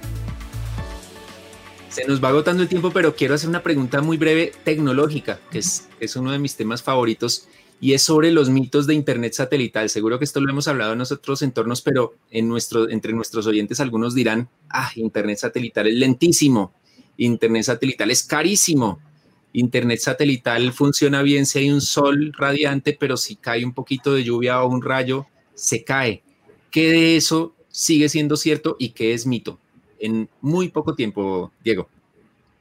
Se 1.89 2.07
nos 2.07 2.23
va 2.23 2.29
agotando 2.29 2.63
el 2.63 2.69
tiempo, 2.69 2.91
pero 2.91 3.15
quiero 3.15 3.35
hacer 3.35 3.49
una 3.49 3.63
pregunta 3.63 4.03
muy 4.03 4.17
breve 4.17 4.53
tecnológica, 4.65 5.39
que 5.51 5.61
es, 5.61 5.89
es 6.01 6.17
uno 6.17 6.33
de 6.33 6.41
mis 6.41 6.57
temas 6.57 6.83
favoritos, 6.83 7.49
y 7.81 7.93
es 7.93 8.03
sobre 8.03 8.33
los 8.33 8.51
mitos 8.51 8.87
de 8.87 8.95
Internet 8.95 9.35
satelital. 9.35 9.89
Seguro 9.89 10.19
que 10.19 10.25
esto 10.25 10.41
lo 10.41 10.51
hemos 10.51 10.67
hablado 10.69 10.93
en 10.93 11.01
otros 11.01 11.43
entornos, 11.43 11.83
pero 11.83 12.15
en 12.31 12.49
nuestro, 12.49 12.89
entre 12.91 13.13
nuestros 13.13 13.47
oyentes 13.47 13.79
algunos 13.79 14.15
dirán, 14.15 14.49
ah, 14.71 14.91
Internet 14.97 15.39
satelital 15.39 15.87
es 15.87 15.95
lentísimo, 15.95 16.73
Internet 17.17 17.65
satelital 17.65 18.11
es 18.11 18.25
carísimo. 18.25 18.99
Internet 19.53 20.01
satelital 20.01 20.73
funciona 20.73 21.23
bien 21.23 21.47
si 21.47 21.61
hay 21.61 21.71
un 21.71 21.81
sol 21.81 22.33
radiante, 22.37 22.97
pero 22.99 23.17
si 23.17 23.37
cae 23.37 23.65
un 23.65 23.73
poquito 23.73 24.13
de 24.15 24.25
lluvia 24.25 24.63
o 24.63 24.69
un 24.69 24.83
rayo, 24.83 25.27
se 25.55 25.85
cae. 25.85 26.23
¿Qué 26.71 26.91
de 26.91 27.17
eso 27.17 27.55
sigue 27.69 28.09
siendo 28.09 28.37
cierto 28.37 28.77
y 28.79 28.91
qué 28.91 29.15
es 29.15 29.27
mito? 29.27 29.61
En 30.01 30.29
muy 30.41 30.69
poco 30.71 30.95
tiempo, 30.95 31.53
Diego. 31.63 31.89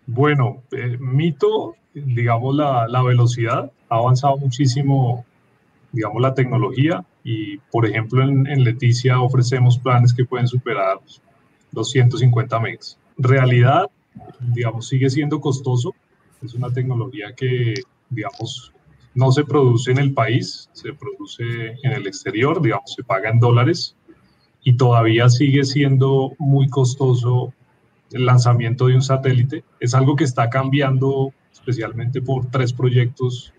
Bueno, 0.05 0.61
eh, 0.71 0.97
mito, 0.99 1.75
digamos, 1.93 2.55
la, 2.55 2.87
la, 2.87 3.01
velocidad. 3.01 3.71
Ha 3.89 3.95
avanzado 3.95 4.37
muchísimo, 4.37 5.25
digamos, 5.91 6.21
la 6.21 6.35
tecnología. 6.35 7.03
Y, 7.23 7.57
por 7.71 7.87
ejemplo, 7.87 8.21
en, 8.21 8.45
en 8.45 8.63
Leticia 8.63 9.19
ofrecemos 9.19 9.79
planes 9.79 10.13
que 10.13 10.25
pueden 10.25 10.47
superar 10.47 10.99
los 11.71 11.89
150 11.89 12.59
megas. 12.59 12.99
Realidad, 13.17 13.89
digamos, 14.39 14.87
sigue 14.87 15.09
siendo 15.09 15.39
costoso. 15.39 15.93
Es 16.41 16.53
una 16.53 16.69
tecnología 16.71 17.33
que, 17.35 17.73
digamos, 18.09 18.73
no 19.15 19.31
se 19.31 19.43
produce 19.43 19.91
en 19.91 19.99
el 19.99 20.13
país, 20.13 20.69
se 20.73 20.93
produce 20.93 21.43
en 21.83 21.91
el 21.91 22.07
exterior, 22.07 22.61
digamos, 22.61 22.93
se 22.93 23.03
paga 23.03 23.29
en 23.29 23.39
dólares 23.39 23.95
y 24.63 24.75
todavía 24.75 25.29
sigue 25.29 25.63
siendo 25.63 26.33
muy 26.39 26.67
costoso 26.69 27.53
el 28.11 28.25
lanzamiento 28.25 28.87
de 28.87 28.95
un 28.95 29.01
satélite. 29.01 29.63
Es 29.79 29.93
algo 29.93 30.15
que 30.15 30.23
está 30.23 30.49
cambiando 30.49 31.33
especialmente 31.51 32.21
por 32.21 32.49
tres 32.49 32.73
proyectos 32.73 33.53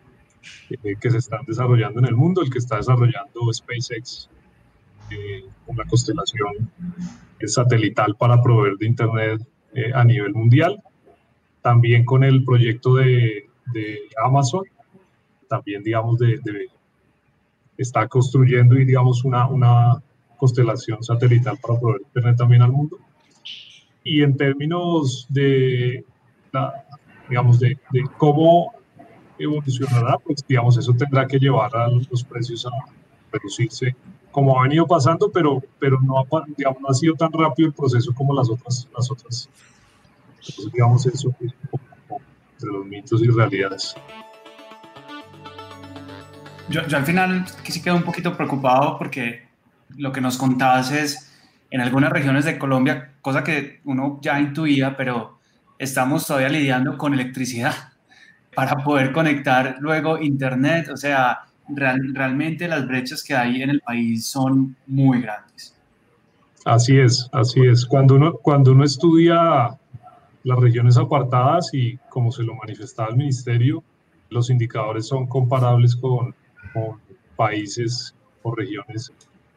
eh, 0.70 0.96
que 1.00 1.10
se 1.10 1.18
están 1.18 1.44
desarrollando 1.46 2.00
en 2.00 2.06
el 2.06 2.16
mundo. 2.16 2.42
El 2.42 2.50
que 2.50 2.58
está 2.58 2.76
desarrollando 2.76 3.52
SpaceX 3.52 4.28
eh, 5.10 5.44
la 5.76 5.84
constelación 5.84 6.70
satelital 7.46 8.16
para 8.16 8.40
proveer 8.42 8.76
de 8.76 8.86
Internet 8.86 9.42
eh, 9.74 9.92
a 9.94 10.04
nivel 10.04 10.32
mundial. 10.32 10.82
También 11.62 12.04
con 12.04 12.24
el 12.24 12.44
proyecto 12.44 12.94
de, 12.94 13.46
de 13.72 13.98
Amazon, 14.22 14.64
también, 15.48 15.82
digamos, 15.82 16.18
de, 16.18 16.40
está 17.76 18.06
construyendo 18.06 18.78
y, 18.78 18.84
digamos, 18.84 19.24
una, 19.24 19.46
una 19.46 20.02
constelación 20.36 21.02
satelital 21.02 21.58
para 21.60 21.78
proveer 21.78 22.02
Internet 22.02 22.36
también 22.36 22.62
al 22.62 22.72
mundo. 22.72 22.98
Y 24.02 24.22
en 24.22 24.36
términos 24.36 25.26
de, 25.30 26.04
digamos, 27.28 27.58
de, 27.58 27.78
de, 27.90 28.04
cómo 28.18 28.72
evolucionará, 29.38 30.18
pues, 30.18 30.44
digamos, 30.46 30.76
eso 30.76 30.92
tendrá 30.92 31.26
que 31.26 31.38
llevar 31.38 31.74
a 31.74 31.88
los 31.88 32.24
precios 32.24 32.66
a 32.66 32.70
reducirse 33.32 33.96
como 34.34 34.58
ha 34.58 34.64
venido 34.64 34.84
pasando, 34.84 35.30
pero, 35.30 35.62
pero 35.78 36.00
no, 36.00 36.18
ha, 36.18 36.24
digamos, 36.56 36.82
no 36.82 36.88
ha 36.88 36.94
sido 36.94 37.14
tan 37.14 37.30
rápido 37.30 37.68
el 37.68 37.72
proceso 37.72 38.12
como 38.12 38.34
las 38.34 38.50
otras. 38.50 38.88
Las 38.92 39.08
otras. 39.08 39.48
Entonces, 40.40 40.72
digamos, 40.72 41.06
eso 41.06 41.32
entre 41.40 42.72
los 42.72 42.84
mitos 42.84 43.22
y 43.22 43.28
realidades. 43.28 43.94
Yo, 46.68 46.84
yo 46.88 46.96
al 46.96 47.04
final 47.04 47.44
sí 47.62 47.80
quedo 47.80 47.94
un 47.94 48.02
poquito 48.02 48.36
preocupado 48.36 48.98
porque 48.98 49.46
lo 49.96 50.10
que 50.10 50.20
nos 50.20 50.36
contabas 50.36 50.90
es 50.90 51.32
en 51.70 51.80
algunas 51.80 52.10
regiones 52.10 52.44
de 52.44 52.58
Colombia, 52.58 53.12
cosa 53.22 53.44
que 53.44 53.82
uno 53.84 54.18
ya 54.20 54.40
intuía, 54.40 54.96
pero 54.96 55.38
estamos 55.78 56.26
todavía 56.26 56.48
lidiando 56.48 56.98
con 56.98 57.14
electricidad 57.14 57.92
para 58.56 58.82
poder 58.82 59.12
conectar 59.12 59.76
luego 59.78 60.18
internet, 60.18 60.88
o 60.88 60.96
sea, 60.96 61.44
realmente 61.68 62.68
las 62.68 62.86
brechas 62.86 63.22
que 63.22 63.34
hay 63.34 63.62
en 63.62 63.70
el 63.70 63.80
país 63.80 64.26
son 64.26 64.76
muy 64.86 65.22
grandes. 65.22 65.74
Así 66.64 66.98
es, 66.98 67.28
así 67.32 67.60
es. 67.66 67.84
Cuando 67.84 68.14
uno, 68.14 68.34
cuando 68.34 68.72
uno 68.72 68.84
estudia 68.84 69.78
las 70.44 70.58
regiones 70.58 70.96
apartadas 70.96 71.70
y 71.72 71.98
como 72.08 72.32
se 72.32 72.42
lo 72.42 72.54
manifestaba 72.54 73.10
el 73.10 73.16
ministerio, 73.16 73.82
los 74.30 74.50
indicadores 74.50 75.06
son 75.06 75.26
comparables 75.26 75.96
con, 75.96 76.34
países 77.36 78.14
o 78.42 78.54
regiones, 78.54 79.12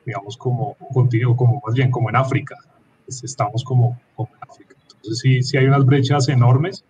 digamos, 0.06 0.38
como, 0.38 0.76
contigo, 0.94 1.36
como 1.36 1.62
más 1.66 1.76
bien 1.76 1.92
como 1.92 2.10
en 2.10 2.16
África. 2.16 2.56
Pues 3.06 3.24
estamos 3.24 3.64
como, 3.64 4.00
como, 4.16 4.30
en 4.30 4.50
África. 4.50 4.76
Entonces 4.84 5.20
sí, 5.20 5.42
sí 5.42 5.58
hay 5.58 5.66
unas 5.66 5.86
brechas 5.86 6.28
enormes 6.30 6.84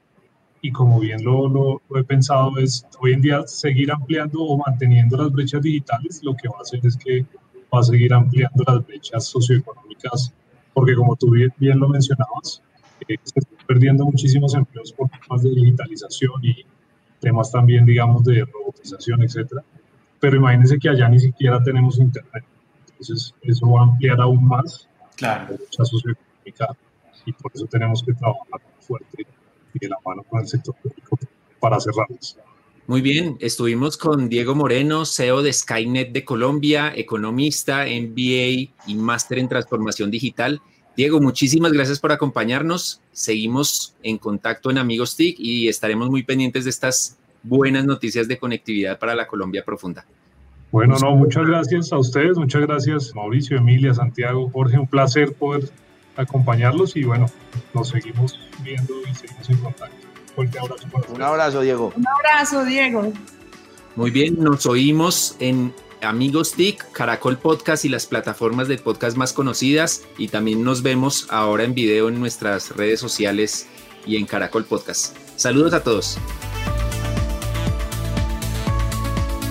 y 0.61 0.71
como 0.71 0.99
bien 0.99 1.23
lo, 1.23 1.47
lo, 1.47 1.81
he 1.97 2.03
pensado 2.03 2.57
es 2.57 2.85
hoy 2.99 3.13
en 3.13 3.21
día 3.21 3.43
seguir 3.47 3.91
ampliando 3.91 4.41
o 4.41 4.57
manteniendo 4.57 5.17
las 5.17 5.31
brechas 5.31 5.61
digitales, 5.61 6.21
lo 6.23 6.35
que 6.35 6.47
va 6.47 6.55
a 6.59 6.61
hacer 6.61 6.79
es 6.83 6.97
que 6.97 7.25
va 7.73 7.79
a 7.79 7.83
seguir 7.83 8.13
ampliando 8.13 8.63
las 8.65 8.85
brechas 8.85 9.27
socioeconómicas, 9.27 10.33
porque 10.73 10.95
como 10.95 11.15
tú 11.15 11.31
bien, 11.31 11.53
bien 11.57 11.79
lo 11.79 11.87
mencionabas, 11.87 12.61
eh, 13.07 13.17
se 13.23 13.39
están 13.39 13.57
perdiendo 13.67 14.05
muchísimos 14.05 14.55
empleos 14.55 14.91
por 14.93 15.09
temas 15.09 15.43
de 15.43 15.49
digitalización 15.51 16.43
y 16.43 16.65
temas 17.19 17.51
también, 17.51 17.85
digamos, 17.85 18.23
de 18.23 18.45
robotización, 18.45 19.23
etcétera. 19.23 19.63
Pero 20.19 20.37
imagínense 20.37 20.79
que 20.79 20.89
allá 20.89 21.07
ni 21.09 21.19
siquiera 21.19 21.61
tenemos 21.61 21.99
internet. 21.99 22.43
Entonces, 22.89 23.33
eso 23.41 23.69
va 23.69 23.81
a 23.81 23.83
ampliar 23.83 24.19
aún 24.19 24.43
más 24.43 24.87
claro. 25.15 25.51
la 25.51 25.57
brecha 25.57 25.85
socioeconómica 25.85 26.75
y 27.25 27.33
por 27.33 27.51
eso 27.53 27.65
tenemos 27.67 28.01
que 28.01 28.13
trabajar 28.13 28.61
fuerte 28.79 29.25
y 29.79 29.85
de 29.85 29.89
la 29.89 29.97
mano 30.05 30.23
con 30.23 30.41
el 30.41 30.47
sector 30.47 30.75
público 30.75 31.17
para 31.59 31.79
cerrarlas. 31.79 32.37
Muy 32.87 33.01
bien, 33.01 33.37
estuvimos 33.41 33.97
con 33.97 34.29
Diego 34.29 34.55
Moreno, 34.55 35.05
CEO 35.05 35.41
de 35.43 35.51
Skynet 35.51 36.13
de 36.13 36.23
Colombia, 36.23 36.93
economista, 36.95 37.83
MBA 37.83 38.71
y 38.87 38.95
máster 38.95 39.39
en 39.39 39.49
transformación 39.49 40.09
digital. 40.09 40.61
Diego, 40.95 41.19
muchísimas 41.19 41.73
gracias 41.73 41.99
por 41.99 42.13
acompañarnos. 42.13 43.01
Seguimos 43.11 43.93
en 44.03 44.17
contacto 44.17 44.71
en 44.71 44.77
Amigos 44.77 45.17
TIC 45.17 45.35
y 45.37 45.67
estaremos 45.67 46.09
muy 46.09 46.23
pendientes 46.23 46.63
de 46.63 46.69
estas 46.69 47.17
buenas 47.43 47.85
noticias 47.85 48.27
de 48.27 48.37
conectividad 48.37 48.97
para 48.97 49.15
la 49.15 49.27
Colombia 49.27 49.65
profunda. 49.65 50.05
Bueno, 50.71 50.95
no, 51.01 51.15
muchas 51.15 51.45
gracias 51.45 51.91
a 51.91 51.97
ustedes, 51.97 52.37
muchas 52.37 52.61
gracias 52.61 53.13
Mauricio, 53.15 53.57
Emilia, 53.57 53.93
Santiago, 53.93 54.49
Jorge, 54.49 54.77
un 54.77 54.87
placer 54.87 55.33
poder 55.33 55.69
acompañarlos 56.17 56.95
y 56.95 57.03
bueno, 57.03 57.27
nos 57.73 57.89
seguimos 57.89 58.39
viendo 58.63 58.93
y 59.09 59.15
seguimos 59.15 59.49
en 59.49 59.57
contacto. 59.57 59.95
Fuerte 60.35 60.59
abrazo. 60.59 60.87
Un 61.13 61.21
abrazo, 61.21 61.61
Diego. 61.61 61.93
Un 61.95 62.05
abrazo, 62.07 62.65
Diego. 62.65 63.13
Muy 63.95 64.11
bien, 64.11 64.35
nos 64.37 64.65
oímos 64.65 65.35
en 65.39 65.73
Amigos 66.01 66.53
TIC, 66.53 66.91
Caracol 66.91 67.37
Podcast 67.37 67.85
y 67.85 67.89
las 67.89 68.05
plataformas 68.05 68.67
de 68.67 68.77
podcast 68.77 69.17
más 69.17 69.33
conocidas. 69.33 70.03
Y 70.17 70.27
también 70.27 70.63
nos 70.63 70.83
vemos 70.83 71.27
ahora 71.29 71.63
en 71.63 71.73
video 71.73 72.09
en 72.09 72.19
nuestras 72.19 72.75
redes 72.75 72.99
sociales 72.99 73.67
y 74.05 74.17
en 74.17 74.25
Caracol 74.25 74.65
Podcast. 74.65 75.15
Saludos 75.35 75.73
a 75.73 75.83
todos. 75.83 76.19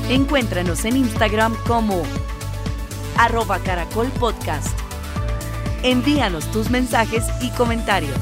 Encuéntranos 0.08 0.84
en 0.84 0.98
Instagram 0.98 1.56
como 1.66 2.04
arroba 3.18 3.58
caracol 3.58 4.06
podcast. 4.20 4.85
Envíanos 5.86 6.50
tus 6.50 6.68
mensajes 6.68 7.22
y 7.40 7.48
comentarios. 7.50 8.18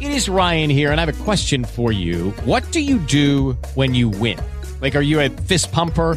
It 0.00 0.10
is 0.10 0.30
Ryan 0.30 0.70
here, 0.70 0.90
and 0.90 0.98
I 0.98 1.04
have 1.04 1.20
a 1.20 1.24
question 1.24 1.64
for 1.64 1.92
you. 1.92 2.30
What 2.46 2.62
do 2.72 2.80
you 2.80 2.98
do 2.98 3.58
when 3.74 3.94
you 3.94 4.08
win? 4.08 4.38
Like, 4.80 4.96
are 4.96 5.02
you 5.02 5.20
a 5.20 5.28
fist 5.28 5.70
pumper? 5.70 6.16